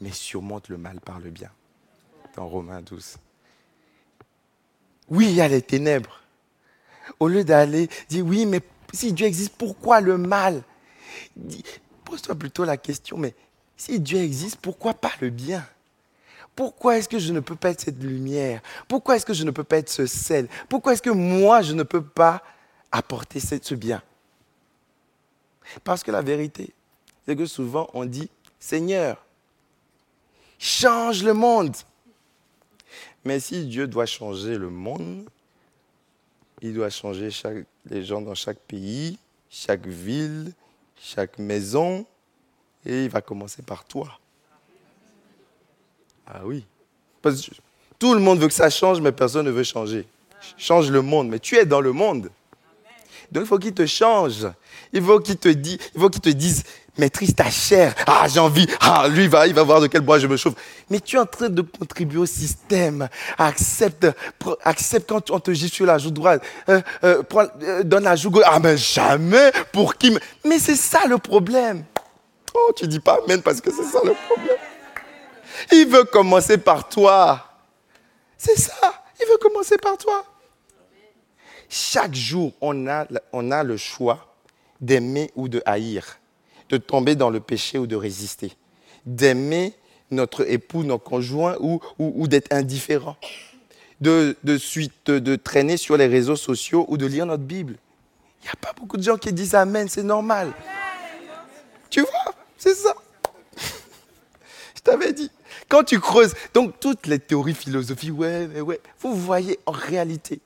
mais 0.00 0.10
surmonte 0.10 0.68
le 0.68 0.76
mal 0.76 1.00
par 1.00 1.20
le 1.20 1.30
bien. 1.30 1.50
Dans 2.36 2.48
Romains 2.48 2.82
12. 2.82 3.16
Oui, 5.08 5.26
il 5.28 5.34
y 5.34 5.40
a 5.40 5.48
les 5.48 5.62
ténèbres. 5.62 6.20
Au 7.20 7.28
lieu 7.28 7.44
d'aller 7.44 7.88
dire 8.08 8.24
oui, 8.24 8.46
mais 8.46 8.60
si 8.92 9.12
Dieu 9.12 9.26
existe, 9.26 9.54
pourquoi 9.56 10.00
le 10.00 10.16
mal? 10.16 10.62
Pose-toi 12.04 12.34
plutôt 12.34 12.64
la 12.64 12.76
question, 12.76 13.16
mais 13.18 13.34
si 13.76 14.00
Dieu 14.00 14.18
existe, 14.18 14.56
pourquoi 14.56 14.94
pas 14.94 15.12
le 15.20 15.30
bien? 15.30 15.66
Pourquoi 16.56 16.98
est-ce 16.98 17.08
que 17.08 17.18
je 17.18 17.32
ne 17.32 17.40
peux 17.40 17.56
pas 17.56 17.70
être 17.70 17.80
cette 17.80 18.02
lumière? 18.02 18.62
Pourquoi 18.86 19.16
est-ce 19.16 19.26
que 19.26 19.34
je 19.34 19.44
ne 19.44 19.50
peux 19.50 19.64
pas 19.64 19.78
être 19.78 19.90
ce 19.90 20.06
sel? 20.06 20.48
Pourquoi 20.68 20.92
est-ce 20.92 21.02
que 21.02 21.10
moi, 21.10 21.62
je 21.62 21.72
ne 21.72 21.82
peux 21.82 22.02
pas 22.02 22.42
apporter 22.92 23.40
ce 23.40 23.74
bien? 23.74 24.02
Parce 25.82 26.02
que 26.02 26.12
la 26.12 26.22
vérité, 26.22 26.72
c'est 27.26 27.34
que 27.34 27.46
souvent 27.46 27.88
on 27.92 28.04
dit, 28.04 28.30
Seigneur, 28.60 29.24
change 30.58 31.24
le 31.24 31.34
monde. 31.34 31.74
Mais 33.24 33.40
si 33.40 33.66
Dieu 33.66 33.86
doit 33.86 34.06
changer 34.06 34.58
le 34.58 34.70
monde, 34.70 35.28
il 36.62 36.74
doit 36.74 36.90
changer 36.90 37.28
les 37.86 38.04
gens 38.04 38.20
dans 38.20 38.34
chaque 38.34 38.58
pays, 38.58 39.18
chaque 39.50 39.86
ville, 39.86 40.52
chaque 40.96 41.38
maison, 41.38 42.06
et 42.86 43.04
il 43.04 43.10
va 43.10 43.20
commencer 43.20 43.62
par 43.62 43.84
toi. 43.84 44.18
Ah 46.26 46.42
oui. 46.44 46.64
Parce 47.22 47.46
que 47.46 47.54
tout 47.98 48.14
le 48.14 48.20
monde 48.20 48.38
veut 48.38 48.48
que 48.48 48.54
ça 48.54 48.70
change, 48.70 49.00
mais 49.00 49.12
personne 49.12 49.46
ne 49.46 49.50
veut 49.50 49.64
changer. 49.64 50.06
Change 50.56 50.90
le 50.90 51.02
monde, 51.02 51.28
mais 51.28 51.38
tu 51.38 51.56
es 51.56 51.64
dans 51.64 51.80
le 51.80 51.92
monde. 51.92 52.30
Donc 53.32 53.44
il 53.44 53.46
faut 53.46 53.58
qu'il 53.58 53.74
te 53.74 53.86
change. 53.86 54.46
Il 54.92 55.02
faut 55.02 55.20
qu'il 55.20 55.36
te 55.36 55.48
dise, 55.48 55.78
il 55.94 56.00
faut 56.00 56.08
qu'il 56.08 56.20
te 56.20 56.28
dise, 56.30 56.62
maîtrise 56.98 57.34
ta 57.34 57.50
chair. 57.50 57.94
Ah, 58.06 58.26
j'ai 58.28 58.40
envie. 58.40 58.66
Ah, 58.80 59.08
lui 59.08 59.28
va, 59.28 59.46
il 59.46 59.54
va 59.54 59.62
voir 59.62 59.80
de 59.80 59.86
quel 59.86 60.02
bois 60.02 60.18
je 60.18 60.26
me 60.26 60.36
chauffe. 60.36 60.54
Mais 60.90 61.00
tu 61.00 61.16
es 61.16 61.18
en 61.18 61.26
train 61.26 61.48
de 61.48 61.62
contribuer 61.62 62.18
au 62.18 62.26
système. 62.26 63.08
Accepte, 63.38 64.06
accepte 64.64 65.08
quand 65.08 65.30
on 65.30 65.40
te 65.40 65.52
gît 65.52 65.68
sur 65.68 65.86
la 65.86 65.98
joue 65.98 66.10
droite. 66.10 66.42
Euh, 66.68 66.80
euh, 67.02 67.22
euh, 67.62 67.82
donne 67.82 68.04
la 68.04 68.16
joue 68.16 68.30
gauche. 68.30 68.44
Ah, 68.46 68.60
mais 68.60 68.76
jamais. 68.76 69.52
Pour 69.72 69.96
qui 69.96 70.16
Mais 70.44 70.58
c'est 70.58 70.76
ça 70.76 71.00
le 71.08 71.18
problème. 71.18 71.84
Oh, 72.54 72.72
tu 72.76 72.86
dis 72.86 73.00
pas 73.00 73.18
amen 73.24 73.42
parce 73.42 73.60
que 73.60 73.70
c'est 73.70 73.84
ça 73.84 73.98
le 74.04 74.12
problème. 74.28 74.56
Il 75.72 75.86
veut 75.86 76.04
commencer 76.04 76.58
par 76.58 76.88
toi. 76.88 77.44
C'est 78.38 78.58
ça. 78.58 79.02
Il 79.20 79.26
veut 79.26 79.38
commencer 79.38 79.76
par 79.76 79.96
toi. 79.96 80.24
Chaque 81.76 82.14
jour, 82.14 82.52
on 82.60 82.86
a, 82.86 83.04
on 83.32 83.50
a 83.50 83.64
le 83.64 83.76
choix 83.76 84.36
d'aimer 84.80 85.32
ou 85.34 85.48
de 85.48 85.60
haïr, 85.66 86.20
de 86.68 86.76
tomber 86.76 87.16
dans 87.16 87.30
le 87.30 87.40
péché 87.40 87.78
ou 87.78 87.88
de 87.88 87.96
résister, 87.96 88.52
d'aimer 89.06 89.74
notre 90.12 90.48
époux, 90.48 90.84
notre 90.84 91.02
conjoint 91.02 91.56
ou, 91.58 91.80
ou, 91.98 92.28
d'être 92.28 92.52
indifférent, 92.52 93.16
de, 94.00 94.36
de, 94.44 94.56
suite, 94.56 95.10
de 95.10 95.34
traîner 95.34 95.76
sur 95.76 95.96
les 95.96 96.06
réseaux 96.06 96.36
sociaux 96.36 96.84
ou 96.86 96.96
de 96.96 97.06
lire 97.06 97.26
notre 97.26 97.42
Bible. 97.42 97.74
Il 98.42 98.44
n'y 98.44 98.50
a 98.50 98.56
pas 98.60 98.72
beaucoup 98.78 98.96
de 98.96 99.02
gens 99.02 99.16
qui 99.16 99.32
disent 99.32 99.56
Amen, 99.56 99.88
c'est 99.88 100.04
normal. 100.04 100.52
Tu 101.90 102.02
vois, 102.02 102.34
c'est 102.56 102.76
ça. 102.76 102.94
Je 104.76 104.80
t'avais 104.80 105.12
dit. 105.12 105.32
Quand 105.68 105.82
tu 105.82 105.98
creuses, 105.98 106.34
donc 106.54 106.78
toutes 106.78 107.08
les 107.08 107.18
théories 107.18 107.52
philosophiques, 107.52 108.16
ouais, 108.16 108.46
mais 108.46 108.60
ouais, 108.60 108.78
vous 109.00 109.16
voyez 109.16 109.58
en 109.66 109.72
réalité, 109.72 110.40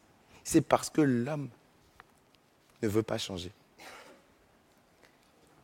c'est 0.48 0.62
parce 0.62 0.88
que 0.88 1.02
l'homme 1.02 1.50
ne 2.82 2.88
veut 2.88 3.02
pas 3.02 3.18
changer. 3.18 3.52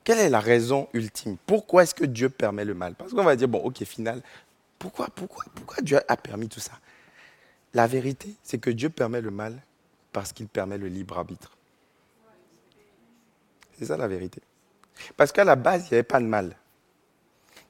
Quelle 0.04 0.18
est 0.18 0.28
la 0.28 0.40
raison 0.40 0.88
ultime? 0.92 1.38
Pourquoi 1.46 1.84
est-ce 1.84 1.94
que 1.94 2.04
Dieu 2.04 2.28
permet 2.28 2.66
le 2.66 2.74
mal? 2.74 2.94
Parce 2.94 3.12
qu'on 3.12 3.24
va 3.24 3.34
dire, 3.34 3.48
bon, 3.48 3.60
ok, 3.60 3.82
final, 3.84 4.22
pourquoi, 4.78 5.08
pourquoi, 5.14 5.44
pourquoi 5.54 5.82
Dieu 5.82 5.98
a 6.06 6.16
permis 6.18 6.50
tout 6.50 6.60
ça? 6.60 6.72
La 7.72 7.86
vérité, 7.86 8.34
c'est 8.42 8.58
que 8.58 8.68
Dieu 8.68 8.90
permet 8.90 9.22
le 9.22 9.30
mal 9.30 9.58
parce 10.12 10.34
qu'il 10.34 10.48
permet 10.48 10.76
le 10.76 10.88
libre 10.88 11.16
arbitre. 11.16 11.56
C'est 13.78 13.86
ça 13.86 13.96
la 13.96 14.06
vérité. 14.06 14.42
Parce 15.16 15.32
qu'à 15.32 15.44
la 15.44 15.56
base, 15.56 15.86
il 15.86 15.92
n'y 15.92 15.94
avait 15.94 16.02
pas 16.02 16.20
de 16.20 16.26
mal. 16.26 16.54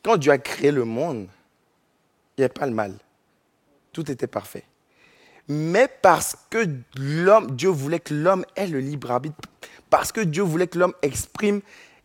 Quand 0.02 0.16
Dieu 0.16 0.32
a 0.32 0.38
créé 0.38 0.72
le 0.72 0.84
monde, 0.84 1.28
il 2.36 2.40
n'y 2.40 2.44
avait 2.44 2.52
pas 2.52 2.66
le 2.66 2.74
mal. 2.74 2.98
Tout 3.92 4.10
était 4.10 4.26
parfait 4.26 4.64
mais 5.48 5.88
parce 6.02 6.36
que 6.50 6.66
l'homme, 6.96 7.50
Dieu 7.52 7.68
voulait 7.68 8.00
que 8.00 8.14
l'homme 8.14 8.44
ait 8.56 8.66
le 8.66 8.80
libre 8.80 9.10
arbitre, 9.10 9.36
parce 9.90 10.12
que 10.12 10.20
Dieu 10.20 10.42
voulait 10.42 10.66
que 10.66 10.78
l'homme 10.78 10.94
exprime 11.02 11.60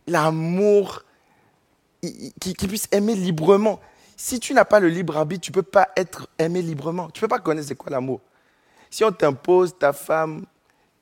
l'amour, 0.08 1.04
qu'il 2.02 2.68
puisse 2.68 2.88
aimer 2.92 3.16
librement. 3.16 3.80
Si 4.18 4.40
tu 4.40 4.54
n'as 4.54 4.66
pas 4.66 4.80
le 4.80 4.90
libre 4.90 5.18
arbitre, 5.18 5.42
tu 5.42 5.52
ne 5.52 5.56
peux 5.56 5.64
pas 5.64 5.90
être 5.96 6.28
aimé 6.38 6.62
librement. 6.62 7.10
Tu 7.10 7.20
ne 7.20 7.22
peux 7.22 7.30
pas 7.30 7.40
connaître 7.40 7.68
c'est 7.68 7.76
quoi 7.76 7.92
l'amour. 7.92 8.20
Si 8.90 9.04
on 9.04 9.12
t'impose 9.12 9.78
ta 9.78 9.94
femme, 9.94 10.46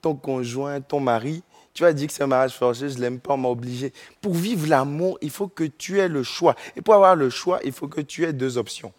ton 0.01 0.15
conjoint, 0.15 0.81
ton 0.81 0.99
mari, 0.99 1.41
tu 1.73 1.83
vas 1.83 1.93
dire 1.93 2.07
que 2.07 2.13
c'est 2.13 2.23
un 2.23 2.27
mariage 2.27 2.53
forcé, 2.53 2.89
je 2.89 2.95
ne 2.95 3.01
l'aime 3.01 3.19
pas, 3.19 3.33
on 3.33 3.37
m'a 3.37 3.49
obligé. 3.49 3.93
Pour 4.21 4.33
vivre 4.33 4.67
l'amour, 4.67 5.17
il 5.21 5.29
faut 5.29 5.47
que 5.47 5.63
tu 5.63 5.99
aies 5.99 6.07
le 6.07 6.23
choix. 6.23 6.55
Et 6.75 6.81
pour 6.81 6.93
avoir 6.93 7.15
le 7.15 7.29
choix, 7.29 7.59
il 7.63 7.71
faut 7.71 7.87
que 7.87 8.01
tu 8.01 8.23
aies 8.23 8.33
deux 8.33 8.57
options. 8.57 8.91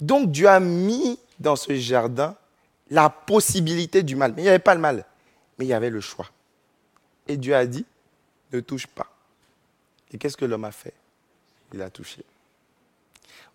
Donc 0.00 0.30
Dieu 0.30 0.48
a 0.48 0.60
mis 0.60 1.18
dans 1.38 1.56
ce 1.56 1.74
jardin 1.74 2.36
la 2.90 3.10
possibilité 3.10 4.02
du 4.02 4.16
mal. 4.16 4.32
Mais 4.34 4.42
il 4.42 4.44
n'y 4.44 4.50
avait 4.50 4.58
pas 4.58 4.74
le 4.74 4.80
mal, 4.80 5.04
mais 5.58 5.64
il 5.64 5.68
y 5.68 5.74
avait 5.74 5.90
le 5.90 6.00
choix. 6.00 6.26
Et 7.28 7.36
Dieu 7.36 7.54
a 7.54 7.66
dit, 7.66 7.84
ne 8.52 8.60
touche 8.60 8.86
pas. 8.86 9.10
Et 10.12 10.18
qu'est-ce 10.18 10.36
que 10.36 10.44
l'homme 10.44 10.64
a 10.64 10.72
fait? 10.72 10.94
Il 11.72 11.82
a 11.82 11.90
touché. 11.90 12.22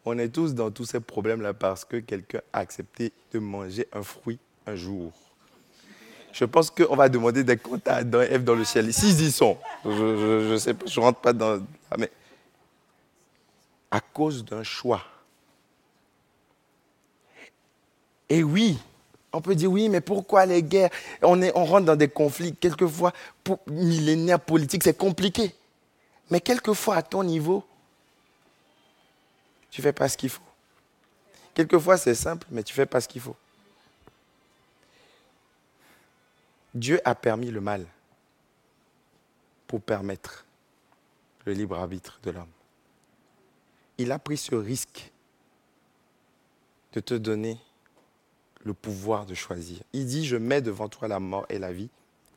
On 0.03 0.17
est 0.17 0.29
tous 0.29 0.53
dans 0.53 0.71
tous 0.71 0.85
ces 0.85 0.99
problèmes-là 0.99 1.53
parce 1.53 1.85
que 1.85 1.97
quelqu'un 1.97 2.41
a 2.51 2.59
accepté 2.59 3.13
de 3.31 3.39
manger 3.39 3.87
un 3.93 4.03
fruit 4.03 4.39
un 4.65 4.75
jour. 4.75 5.11
Je 6.33 6.45
pense 6.45 6.69
qu'on 6.69 6.95
va 6.95 7.07
demander 7.09 7.43
des 7.43 7.57
comptes 7.57 7.87
à 7.87 7.97
Adam 7.97 8.21
et 8.21 8.39
dans 8.39 8.55
le 8.55 8.63
ciel. 8.63 8.91
S'ils 8.93 9.21
y 9.21 9.31
sont, 9.31 9.57
je 9.85 10.53
ne 10.53 10.57
je 10.57 10.99
rentre 10.99 11.19
pas 11.19 11.33
dans... 11.33 11.61
Mais 11.97 12.11
à 13.91 13.99
cause 13.99 14.43
d'un 14.43 14.63
choix. 14.63 15.03
Et 18.31 18.43
oui, 18.43 18.79
on 19.33 19.41
peut 19.41 19.55
dire 19.55 19.69
oui, 19.69 19.89
mais 19.89 19.99
pourquoi 19.99 20.45
les 20.45 20.63
guerres? 20.63 20.89
On, 21.21 21.35
rentre 21.65 21.85
dans 21.85 21.97
des 21.97 22.07
conflits, 22.07 22.55
quelquefois 22.55 23.11
pour, 23.43 23.59
millénaires 23.67 24.39
politiques, 24.39 24.83
c'est 24.85 24.97
compliqué. 24.97 25.53
Mais 26.29 26.39
quelquefois, 26.39 26.95
à 26.95 27.03
ton 27.03 27.25
niveau, 27.25 27.65
tu 29.69 29.81
ne 29.81 29.83
fais 29.83 29.91
pas 29.91 30.07
ce 30.07 30.15
qu'il 30.15 30.29
faut. 30.29 30.41
Quelquefois, 31.53 31.97
c'est 31.97 32.15
simple, 32.15 32.47
mais 32.51 32.63
tu 32.63 32.71
ne 32.71 32.75
fais 32.75 32.85
pas 32.85 33.01
ce 33.01 33.09
qu'il 33.09 33.19
faut. 33.19 33.35
Dieu 36.73 37.01
a 37.03 37.15
permis 37.15 37.51
le 37.51 37.59
mal 37.59 37.85
pour 39.67 39.81
permettre 39.81 40.45
le 41.43 41.51
libre 41.51 41.77
arbitre 41.77 42.17
de 42.23 42.31
l'homme. 42.31 42.47
Il 43.97 44.09
a 44.09 44.19
pris 44.19 44.37
ce 44.37 44.55
risque 44.55 45.11
de 46.93 47.01
te 47.01 47.13
donner 47.13 47.57
le 48.63 48.73
pouvoir 48.73 49.25
de 49.25 49.33
choisir. 49.33 49.79
Il 49.93 50.05
dit, 50.05 50.25
je 50.25 50.37
mets 50.37 50.61
devant 50.61 50.89
toi 50.89 51.07
la 51.07 51.19
mort 51.19 51.45
et 51.49 51.59
la 51.59 51.71
vie, 51.71 51.89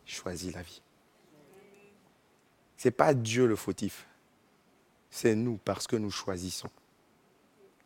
choisis 0.06 0.52
la 0.54 0.62
vie. 0.62 0.80
Ce 2.76 2.88
n'est 2.88 2.92
pas 2.92 3.14
Dieu 3.14 3.46
le 3.46 3.56
fautif, 3.56 4.06
c'est 5.10 5.34
nous 5.34 5.58
parce 5.64 5.86
que 5.86 5.96
nous 5.96 6.10
choisissons. 6.10 6.70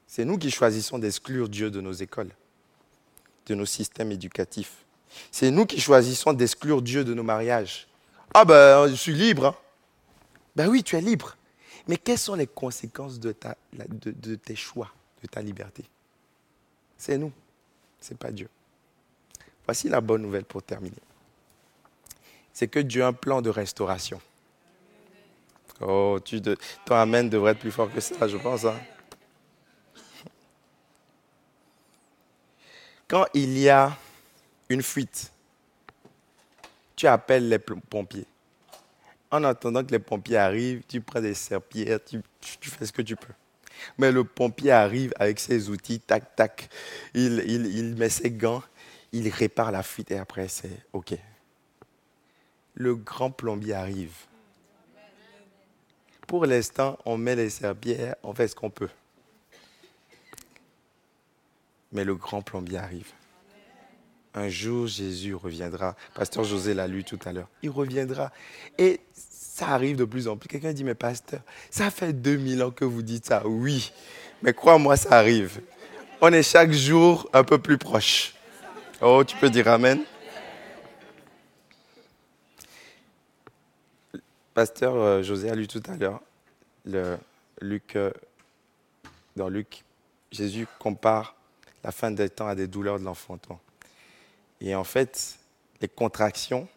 C'est 0.07 0.25
nous 0.25 0.39
qui 0.39 0.51
choisissons 0.51 0.99
d'exclure 0.99 1.49
Dieu 1.49 1.71
de 1.71 1.81
nos 1.81 1.93
écoles, 1.93 2.31
de 3.47 3.55
nos 3.55 3.67
systèmes 3.67 4.11
éducatifs. 4.11 4.85
C'est 5.31 5.51
nous 5.51 5.67
qui 5.67 5.81
choisissons 5.81 6.33
d'exclure 6.33 6.83
Dieu 6.83 7.05
de 7.05 7.15
nos 7.15 7.23
mariages. 7.23 7.87
Ah 8.35 8.45
ben, 8.45 8.89
je 8.89 8.95
suis 8.95 9.15
libre. 9.15 9.47
Hein. 9.47 9.55
Ben 10.57 10.69
oui, 10.69 10.83
tu 10.83 10.97
es 10.97 11.01
libre. 11.01 11.37
Mais 11.87 11.97
quelles 11.97 12.19
sont 12.19 12.35
les 12.35 12.47
conséquences 12.47 13.21
de, 13.21 13.35
de 13.73 14.35
tes 14.35 14.57
choix, 14.57 14.91
de 15.23 15.29
ta 15.29 15.41
liberté? 15.41 15.85
C'est 16.97 17.19
nous 17.19 17.33
ce 18.01 18.13
n'est 18.13 18.19
pas 18.19 18.31
Dieu. 18.31 18.49
Voici 19.65 19.89
la 19.89 20.01
bonne 20.01 20.23
nouvelle 20.23 20.45
pour 20.45 20.63
terminer. 20.63 20.97
C'est 22.53 22.69
que 22.69 22.79
Dieu 22.81 23.05
a 23.05 23.09
un 23.09 23.13
plan 23.13 23.43
de 23.43 23.51
restauration. 23.51 24.21
Oh, 25.81 26.19
tu 26.25 26.41
ton 26.41 26.95
Amen 26.95 27.29
devrait 27.29 27.53
être 27.53 27.61
plus 27.61 27.71
fort 27.71 27.93
que 27.93 28.01
ça, 28.01 28.27
je 28.27 28.37
pense. 28.37 28.65
Hein. 28.65 28.75
Quand 33.07 33.27
il 33.33 33.59
y 33.59 33.69
a 33.69 33.97
une 34.69 34.83
fuite, 34.83 35.33
tu 36.97 37.07
appelles 37.07 37.49
les 37.49 37.59
pompiers. 37.59 38.27
En 39.31 39.45
attendant 39.45 39.85
que 39.85 39.93
les 39.93 39.99
pompiers 39.99 40.37
arrivent, 40.37 40.83
tu 40.89 41.01
prends 41.01 41.21
des 41.21 41.35
serpillères, 41.35 42.01
tu 42.05 42.23
fais 42.71 42.87
ce 42.87 42.93
que 42.93 43.03
tu 43.03 43.15
peux. 43.15 43.33
Mais 43.99 44.13
le 44.13 44.25
pompier 44.25 44.71
arrive 44.71 45.13
avec 45.19 45.41
ses 45.41 45.69
outils, 45.71 46.01
tac, 46.01 46.35
tac. 46.37 46.69
Il, 47.15 47.95
met 47.97 48.09
ses 48.09 48.31
gants, 48.31 48.63
il 49.13 49.29
répare 49.29 49.73
la 49.73 49.83
fuite 49.83 50.11
et 50.11 50.19
après 50.19 50.49
c'est 50.49 50.85
OK. 50.93 51.15
Le 52.75 52.95
grand 52.95 53.31
plombier 53.31 53.75
arrive. 53.75 54.15
Pour 56.27 56.45
l'instant, 56.47 56.99
on 57.05 57.17
met 57.17 57.35
les 57.35 57.51
serpillères, 57.51 58.15
on 58.23 58.35
fait 58.35 58.49
ce 58.49 58.55
qu'on 58.55 58.71
peut. 58.71 58.91
Mais 61.93 62.05
le 62.05 62.15
grand 62.15 62.43
plombier 62.43 62.79
arrive. 62.79 63.13
Un 64.35 64.49
jour, 64.49 64.87
Jésus 64.87 65.35
reviendra. 65.35 65.97
Pasteur 66.15 66.45
José 66.45 66.75
l'a 66.75 66.87
lu 66.87 67.03
tout 67.03 67.19
à 67.25 67.33
l'heure. 67.33 67.49
Il 67.63 67.71
reviendra. 67.71 68.31
Et 68.77 69.01
ça 69.59 69.71
arrive 69.71 69.97
de 69.97 70.05
plus 70.05 70.29
en 70.29 70.37
plus. 70.37 70.49
Quelqu'un 70.49 70.73
dit, 70.73 70.85
mais 70.85 70.95
pasteur, 70.95 71.41
ça 71.69 71.91
fait 71.91 72.13
2000 72.13 72.63
ans 72.63 72.71
que 72.71 72.85
vous 72.85 73.03
dites 73.03 73.27
ça. 73.27 73.45
Oui, 73.45 73.93
mais 74.41 74.55
crois-moi, 74.55 74.97
ça 74.97 75.17
arrive. 75.19 75.61
On 76.21 76.33
est 76.33 76.45
chaque 76.45 76.71
jour 76.71 77.29
un 77.33 77.43
peu 77.43 77.59
plus 77.59 77.77
proche. 77.77 78.35
Oh, 79.01 79.25
tu 79.27 79.37
peux 79.37 79.51
dire 79.51 79.67
Amen. 79.67 80.01
Pasteur 84.55 84.95
euh, 84.95 85.23
José 85.25 85.51
a 85.51 85.57
lu 85.57 85.67
tout 85.67 85.83
à 85.89 85.97
l'heure, 85.97 86.21
euh, 86.95 87.17
dans 89.35 89.49
Luc, 89.49 89.85
Jésus 90.31 90.69
compare 90.79 91.35
la 91.83 91.91
fin 91.91 92.13
des 92.13 92.31
temps 92.31 92.47
à 92.47 92.55
des 92.55 92.69
douleurs 92.69 93.01
de 93.01 93.05
l'enfantement. 93.05 93.61
Et 94.61 94.77
en 94.77 94.85
fait, 94.85 95.37
les 95.81 95.89
contractions, 95.89 96.69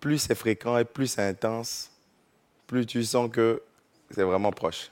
plus 0.00 0.18
c'est 0.18 0.34
fréquent 0.34 0.76
et 0.76 0.84
plus 0.84 1.06
c'est 1.06 1.26
intense, 1.26 1.90
plus 2.74 2.86
tu 2.86 3.04
sens 3.04 3.30
que 3.30 3.62
c'est 4.10 4.24
vraiment 4.24 4.50
proche. 4.50 4.90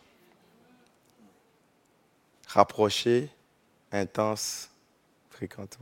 Rapproché, 2.46 3.28
intense, 3.90 4.70
fréquente, 5.30 5.76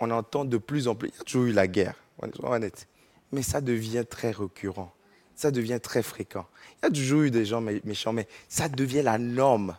on 0.00 0.10
entend 0.10 0.44
de 0.44 0.56
plus 0.56 0.88
en 0.88 0.96
plus, 0.96 1.10
il 1.10 1.16
y 1.16 1.20
a 1.20 1.24
toujours 1.24 1.44
eu 1.44 1.52
la 1.52 1.68
guerre, 1.68 1.94
honnête, 2.42 2.88
mais 3.30 3.42
ça 3.42 3.60
devient 3.60 4.04
très 4.08 4.32
récurrent, 4.32 4.92
ça 5.36 5.52
devient 5.52 5.78
très 5.80 6.02
fréquent. 6.02 6.48
Il 6.82 6.86
y 6.86 6.88
a 6.88 6.90
toujours 6.90 7.22
eu 7.22 7.30
des 7.30 7.44
gens 7.44 7.60
méchants, 7.60 8.12
mais 8.12 8.26
ça 8.48 8.68
devient 8.68 9.02
la 9.02 9.18
norme. 9.18 9.76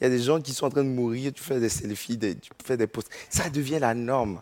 Il 0.00 0.04
y 0.04 0.06
a 0.06 0.10
des 0.10 0.22
gens 0.22 0.40
qui 0.40 0.54
sont 0.54 0.66
en 0.66 0.70
train 0.70 0.84
de 0.84 0.88
mourir, 0.88 1.34
tu 1.34 1.42
fais 1.42 1.60
des 1.60 1.68
selfies, 1.68 2.18
tu 2.18 2.50
fais 2.64 2.78
des 2.78 2.86
posts. 2.86 3.10
Ça 3.28 3.50
devient 3.50 3.78
la 3.78 3.92
norme. 3.92 4.40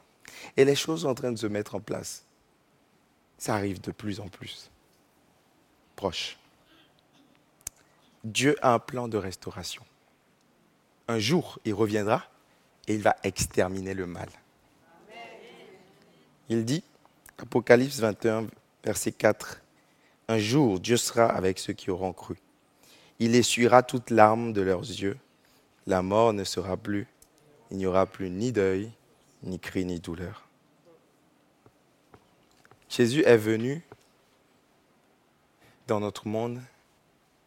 Et 0.56 0.64
les 0.64 0.76
choses 0.76 1.02
sont 1.02 1.08
en 1.08 1.14
train 1.14 1.32
de 1.32 1.38
se 1.38 1.48
mettre 1.48 1.74
en 1.74 1.80
place. 1.80 2.24
Ça 3.36 3.56
arrive 3.56 3.80
de 3.80 3.90
plus 3.90 4.20
en 4.20 4.28
plus. 4.28 4.70
Proche. 6.00 6.38
Dieu 8.24 8.56
a 8.62 8.72
un 8.72 8.78
plan 8.78 9.06
de 9.06 9.18
restauration. 9.18 9.82
Un 11.08 11.18
jour, 11.18 11.58
il 11.66 11.74
reviendra 11.74 12.24
et 12.88 12.94
il 12.94 13.02
va 13.02 13.16
exterminer 13.22 13.92
le 13.92 14.06
mal. 14.06 14.30
Il 16.48 16.64
dit, 16.64 16.82
Apocalypse 17.36 17.98
21, 18.00 18.46
verset 18.82 19.12
4, 19.12 19.60
Un 20.28 20.38
jour, 20.38 20.80
Dieu 20.80 20.96
sera 20.96 21.26
avec 21.26 21.58
ceux 21.58 21.74
qui 21.74 21.90
auront 21.90 22.14
cru. 22.14 22.38
Il 23.18 23.34
essuiera 23.34 23.82
toute 23.82 24.08
larmes 24.08 24.54
de 24.54 24.62
leurs 24.62 24.80
yeux. 24.80 25.18
La 25.86 26.00
mort 26.00 26.32
ne 26.32 26.44
sera 26.44 26.78
plus. 26.78 27.08
Il 27.70 27.76
n'y 27.76 27.84
aura 27.84 28.06
plus 28.06 28.30
ni 28.30 28.52
deuil, 28.52 28.90
ni 29.42 29.60
cri, 29.60 29.84
ni 29.84 30.00
douleur. 30.00 30.48
Jésus 32.88 33.22
est 33.26 33.36
venu 33.36 33.82
dans 35.90 35.98
notre 35.98 36.28
monde 36.28 36.62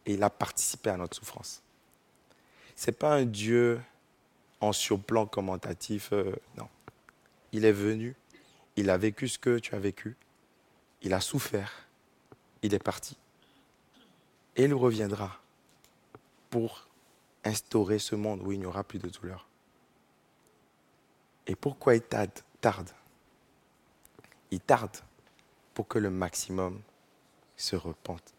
et 0.04 0.14
il 0.14 0.22
a 0.22 0.28
participé 0.28 0.90
à 0.90 0.98
notre 0.98 1.16
souffrance. 1.16 1.62
Ce 2.76 2.86
n'est 2.90 2.96
pas 2.96 3.14
un 3.14 3.24
Dieu 3.24 3.80
en 4.60 4.72
surplan 4.72 5.24
commentatif, 5.24 6.12
euh, 6.12 6.36
non. 6.58 6.68
Il 7.52 7.64
est 7.64 7.72
venu, 7.72 8.14
il 8.76 8.90
a 8.90 8.98
vécu 8.98 9.28
ce 9.28 9.38
que 9.38 9.58
tu 9.58 9.74
as 9.74 9.78
vécu, 9.78 10.14
il 11.00 11.14
a 11.14 11.22
souffert, 11.22 11.86
il 12.62 12.74
est 12.74 12.82
parti. 12.82 13.16
Et 14.56 14.64
il 14.64 14.74
reviendra 14.74 15.40
pour 16.50 16.86
instaurer 17.44 17.98
ce 17.98 18.14
monde 18.14 18.42
où 18.42 18.52
il 18.52 18.58
n'y 18.58 18.66
aura 18.66 18.84
plus 18.84 18.98
de 18.98 19.08
douleur. 19.08 19.48
Et 21.46 21.56
pourquoi 21.56 21.94
il 21.94 22.02
tarde? 22.02 22.90
Il 24.50 24.60
tarde 24.60 24.96
pour 25.72 25.88
que 25.88 25.98
le 25.98 26.10
maximum 26.10 26.80
se 27.56 27.76
repente. 27.76 28.33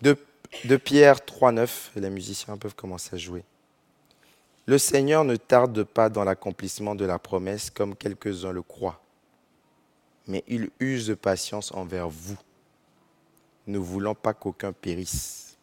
De, 0.00 0.16
de 0.64 0.76
Pierre 0.76 1.16
3.9, 1.16 1.90
les 1.96 2.10
musiciens 2.10 2.56
peuvent 2.56 2.74
commencer 2.74 3.16
à 3.16 3.18
jouer. 3.18 3.44
Le 4.66 4.78
Seigneur 4.78 5.24
ne 5.24 5.36
tarde 5.36 5.82
pas 5.82 6.08
dans 6.10 6.24
l'accomplissement 6.24 6.94
de 6.94 7.04
la 7.04 7.18
promesse 7.18 7.70
comme 7.70 7.96
quelques-uns 7.96 8.52
le 8.52 8.62
croient, 8.62 9.00
mais 10.26 10.44
il 10.46 10.70
use 10.78 11.06
de 11.06 11.14
patience 11.14 11.72
envers 11.72 12.08
vous, 12.08 12.36
ne 13.66 13.78
voulant 13.78 14.14
pas 14.14 14.34
qu'aucun 14.34 14.72
périsse, 14.72 15.56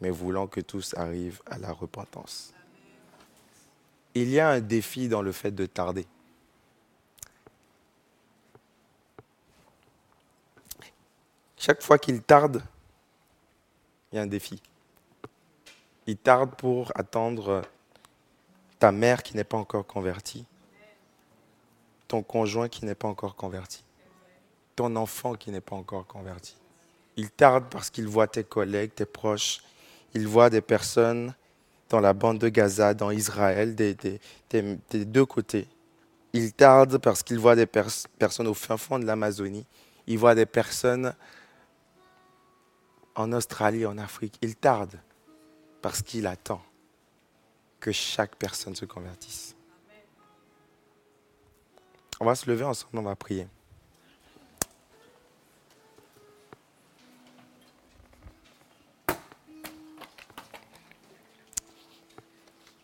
mais 0.00 0.10
voulant 0.10 0.48
que 0.48 0.60
tous 0.60 0.94
arrivent 0.94 1.40
à 1.46 1.58
la 1.58 1.72
repentance. 1.72 2.52
Il 4.14 4.28
y 4.28 4.40
a 4.40 4.48
un 4.50 4.60
défi 4.60 5.08
dans 5.08 5.22
le 5.22 5.32
fait 5.32 5.52
de 5.52 5.64
tarder. 5.64 6.06
Chaque 11.56 11.80
fois 11.80 11.98
qu'il 11.98 12.20
tarde, 12.20 12.60
il 14.12 14.16
y 14.16 14.18
a 14.18 14.22
un 14.22 14.26
défi. 14.26 14.60
Il 16.06 16.16
tarde 16.16 16.54
pour 16.56 16.92
attendre 16.94 17.62
ta 18.78 18.92
mère 18.92 19.22
qui 19.22 19.36
n'est 19.36 19.44
pas 19.44 19.56
encore 19.56 19.86
convertie, 19.86 20.44
ton 22.08 22.22
conjoint 22.22 22.68
qui 22.68 22.84
n'est 22.84 22.94
pas 22.94 23.08
encore 23.08 23.36
converti, 23.36 23.84
ton 24.74 24.96
enfant 24.96 25.34
qui 25.34 25.50
n'est 25.50 25.60
pas 25.60 25.76
encore 25.76 26.06
converti. 26.06 26.56
Il 27.16 27.30
tarde 27.30 27.66
parce 27.70 27.90
qu'il 27.90 28.08
voit 28.08 28.26
tes 28.26 28.44
collègues, 28.44 28.94
tes 28.94 29.04
proches, 29.04 29.62
il 30.14 30.26
voit 30.26 30.50
des 30.50 30.60
personnes 30.60 31.34
dans 31.88 32.00
la 32.00 32.12
bande 32.14 32.38
de 32.38 32.48
Gaza, 32.48 32.94
dans 32.94 33.10
Israël, 33.10 33.74
des, 33.74 34.18
deux 34.92 35.26
côtés. 35.26 35.68
Il 36.32 36.52
tarde 36.52 36.98
parce 36.98 37.22
qu'il 37.22 37.38
voit 37.38 37.54
des 37.54 37.66
personnes 37.66 38.46
au 38.48 38.54
fin 38.54 38.78
fond 38.78 38.98
de 38.98 39.04
l'Amazonie. 39.04 39.66
Il 40.06 40.18
voit 40.18 40.34
des 40.34 40.46
personnes 40.46 41.14
en 43.14 43.32
Australie, 43.32 43.86
en 43.86 43.98
Afrique. 43.98 44.38
Il 44.42 44.56
tarde 44.56 44.98
parce 45.80 46.02
qu'il 46.02 46.26
attend 46.26 46.62
que 47.80 47.92
chaque 47.92 48.36
personne 48.36 48.76
se 48.76 48.84
convertisse. 48.84 49.56
On 52.20 52.24
va 52.24 52.34
se 52.34 52.48
lever 52.48 52.64
ensemble, 52.64 52.98
on 52.98 53.02
va 53.02 53.16
prier. 53.16 53.48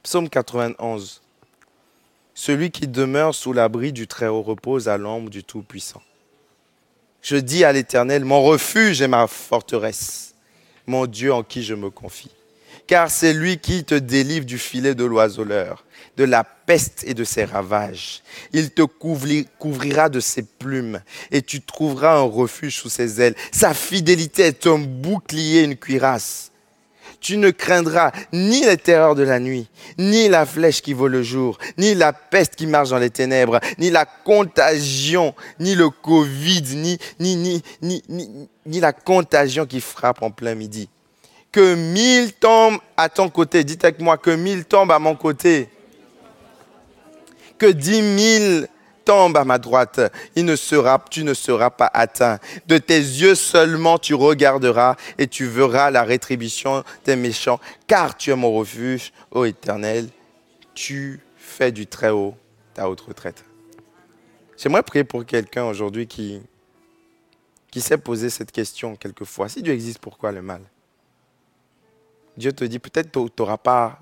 Psaume 0.02 0.28
91. 0.28 1.20
Celui 2.34 2.70
qui 2.70 2.88
demeure 2.88 3.34
sous 3.34 3.52
l'abri 3.52 3.92
du 3.92 4.08
Très-Haut 4.08 4.42
repose 4.42 4.88
à 4.88 4.96
l'ombre 4.96 5.28
du 5.28 5.44
Tout-Puissant. 5.44 6.02
Je 7.28 7.36
dis 7.36 7.62
à 7.62 7.74
l'Éternel, 7.74 8.24
mon 8.24 8.42
refuge 8.42 9.02
et 9.02 9.06
ma 9.06 9.26
forteresse, 9.26 10.32
mon 10.86 11.04
Dieu 11.04 11.30
en 11.30 11.42
qui 11.42 11.62
je 11.62 11.74
me 11.74 11.90
confie. 11.90 12.30
Car 12.86 13.10
c'est 13.10 13.34
lui 13.34 13.58
qui 13.58 13.84
te 13.84 13.94
délivre 13.94 14.46
du 14.46 14.56
filet 14.56 14.94
de 14.94 15.04
l'oiseleur, 15.04 15.84
de 16.16 16.24
la 16.24 16.42
peste 16.42 17.04
et 17.06 17.12
de 17.12 17.24
ses 17.24 17.44
ravages. 17.44 18.22
Il 18.54 18.70
te 18.70 18.80
couvrira 18.80 20.08
de 20.08 20.20
ses 20.20 20.42
plumes 20.42 21.02
et 21.30 21.42
tu 21.42 21.60
trouveras 21.60 22.16
un 22.16 22.22
refuge 22.22 22.76
sous 22.78 22.88
ses 22.88 23.20
ailes. 23.20 23.34
Sa 23.52 23.74
fidélité 23.74 24.44
est 24.44 24.66
un 24.66 24.78
bouclier, 24.78 25.64
une 25.64 25.76
cuirasse. 25.76 26.50
Tu 27.20 27.36
ne 27.36 27.50
craindras 27.50 28.12
ni 28.32 28.64
les 28.64 28.76
terreurs 28.76 29.14
de 29.14 29.24
la 29.24 29.40
nuit, 29.40 29.68
ni 29.98 30.28
la 30.28 30.46
flèche 30.46 30.82
qui 30.82 30.92
vole 30.92 31.12
le 31.12 31.22
jour, 31.22 31.58
ni 31.76 31.94
la 31.94 32.12
peste 32.12 32.54
qui 32.54 32.66
marche 32.66 32.90
dans 32.90 32.98
les 32.98 33.10
ténèbres, 33.10 33.60
ni 33.78 33.90
la 33.90 34.04
contagion, 34.04 35.34
ni 35.58 35.74
le 35.74 35.90
Covid, 35.90 36.76
ni, 36.76 36.98
ni, 37.18 37.36
ni, 37.36 37.62
ni, 37.82 38.02
ni, 38.08 38.48
ni 38.66 38.80
la 38.80 38.92
contagion 38.92 39.66
qui 39.66 39.80
frappe 39.80 40.22
en 40.22 40.30
plein 40.30 40.54
midi. 40.54 40.88
Que 41.50 41.74
mille 41.74 42.32
tombent 42.34 42.78
à 42.96 43.08
ton 43.08 43.28
côté, 43.30 43.64
dites 43.64 43.84
avec 43.84 44.00
moi, 44.00 44.16
que 44.18 44.30
mille 44.30 44.64
tombent 44.64 44.92
à 44.92 44.98
mon 44.98 45.16
côté. 45.16 45.68
Que 47.58 47.66
dix 47.66 48.02
mille 48.02 48.68
tombe 49.08 49.38
à 49.38 49.44
ma 49.44 49.56
droite, 49.56 50.00
tu 50.34 50.44
ne 50.44 50.54
seras 50.54 51.70
pas 51.70 51.90
atteint. 51.94 52.38
De 52.66 52.76
tes 52.76 52.98
yeux 52.98 53.34
seulement 53.34 53.96
tu 53.96 54.12
regarderas 54.12 54.96
et 55.16 55.26
tu 55.26 55.46
verras 55.46 55.90
la 55.90 56.02
rétribution 56.02 56.84
des 57.06 57.16
méchants, 57.16 57.58
car 57.86 58.18
tu 58.18 58.30
es 58.30 58.36
mon 58.36 58.52
refuge, 58.52 59.14
ô 59.30 59.46
Éternel. 59.46 60.10
Tu 60.74 61.20
fais 61.38 61.72
du 61.72 61.86
très 61.86 62.10
haut 62.10 62.34
ta 62.74 62.90
haute 62.90 63.00
retraite. 63.00 63.46
J'aimerais 64.58 64.82
prier 64.82 65.04
pour 65.04 65.24
quelqu'un 65.24 65.64
aujourd'hui 65.64 66.06
qui, 66.06 66.42
qui 67.70 67.80
s'est 67.80 67.96
posé 67.96 68.28
cette 68.28 68.52
question 68.52 68.94
quelquefois. 68.94 69.48
Si 69.48 69.62
Dieu 69.62 69.72
existe, 69.72 70.00
pourquoi 70.00 70.32
le 70.32 70.42
mal? 70.42 70.60
Dieu 72.36 72.52
te 72.52 72.62
dit, 72.64 72.78
peut-être 72.78 73.10
tu 73.10 73.30
n'auras 73.38 73.56
pas... 73.56 74.00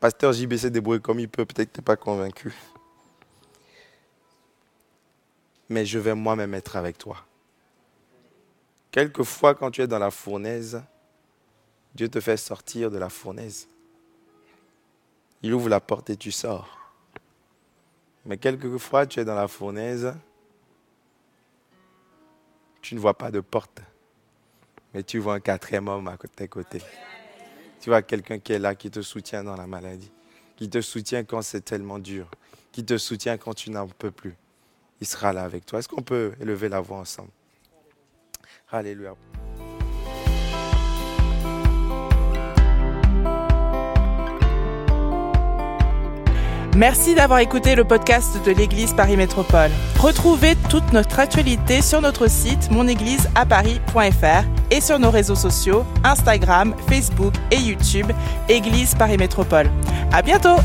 Pasteur 0.00 0.32
JBC 0.32 0.70
débrouille 0.70 1.02
comme 1.02 1.20
il 1.20 1.28
peut, 1.28 1.44
peut-être 1.44 1.68
que 1.68 1.74
tu 1.74 1.80
n'es 1.80 1.84
pas 1.84 1.96
convaincu 1.96 2.54
mais 5.70 5.86
je 5.86 6.00
vais 6.00 6.16
moi-même 6.16 6.52
être 6.52 6.76
avec 6.76 6.98
toi. 6.98 7.24
Quelquefois, 8.90 9.54
quand 9.54 9.70
tu 9.70 9.80
es 9.80 9.86
dans 9.86 10.00
la 10.00 10.10
fournaise, 10.10 10.82
Dieu 11.94 12.08
te 12.08 12.20
fait 12.20 12.36
sortir 12.36 12.90
de 12.90 12.98
la 12.98 13.08
fournaise. 13.08 13.68
Il 15.42 15.54
ouvre 15.54 15.68
la 15.68 15.80
porte 15.80 16.10
et 16.10 16.16
tu 16.16 16.32
sors. 16.32 16.76
Mais 18.26 18.36
quelquefois, 18.36 19.06
tu 19.06 19.20
es 19.20 19.24
dans 19.24 19.36
la 19.36 19.46
fournaise, 19.46 20.12
tu 22.82 22.96
ne 22.96 23.00
vois 23.00 23.16
pas 23.16 23.30
de 23.30 23.40
porte, 23.40 23.80
mais 24.92 25.04
tu 25.04 25.20
vois 25.20 25.34
un 25.34 25.40
quatrième 25.40 25.86
homme 25.86 26.08
à 26.08 26.16
tes 26.16 26.48
côtés. 26.48 26.82
Tu 27.80 27.90
vois 27.90 28.02
quelqu'un 28.02 28.40
qui 28.40 28.52
est 28.52 28.58
là, 28.58 28.74
qui 28.74 28.90
te 28.90 29.02
soutient 29.02 29.44
dans 29.44 29.56
la 29.56 29.68
maladie, 29.68 30.10
qui 30.56 30.68
te 30.68 30.80
soutient 30.80 31.22
quand 31.22 31.42
c'est 31.42 31.64
tellement 31.64 32.00
dur, 32.00 32.28
qui 32.72 32.84
te 32.84 32.98
soutient 32.98 33.38
quand 33.38 33.54
tu 33.54 33.70
n'en 33.70 33.86
peux 33.86 34.10
plus 34.10 34.36
il 35.00 35.06
sera 35.06 35.32
là 35.32 35.42
avec 35.44 35.66
toi. 35.66 35.78
Est-ce 35.78 35.88
qu'on 35.88 36.02
peut 36.02 36.32
élever 36.40 36.68
la 36.68 36.80
voix 36.80 36.98
ensemble? 36.98 37.30
Alléluia. 38.70 39.14
Merci 46.76 47.16
d'avoir 47.16 47.40
écouté 47.40 47.74
le 47.74 47.84
podcast 47.84 48.38
de 48.46 48.52
l'Église 48.52 48.94
Paris 48.94 49.16
Métropole. 49.16 49.70
Retrouvez 49.98 50.54
toute 50.68 50.92
notre 50.92 51.18
actualité 51.18 51.82
sur 51.82 52.00
notre 52.00 52.28
site 52.30 52.70
monégliseaparis.fr 52.70 54.44
et 54.70 54.80
sur 54.80 54.98
nos 55.00 55.10
réseaux 55.10 55.34
sociaux 55.34 55.84
Instagram, 56.04 56.74
Facebook 56.88 57.34
et 57.50 57.58
YouTube 57.58 58.06
Église 58.48 58.94
Paris 58.94 59.18
Métropole. 59.18 59.68
À 60.12 60.22
bientôt! 60.22 60.56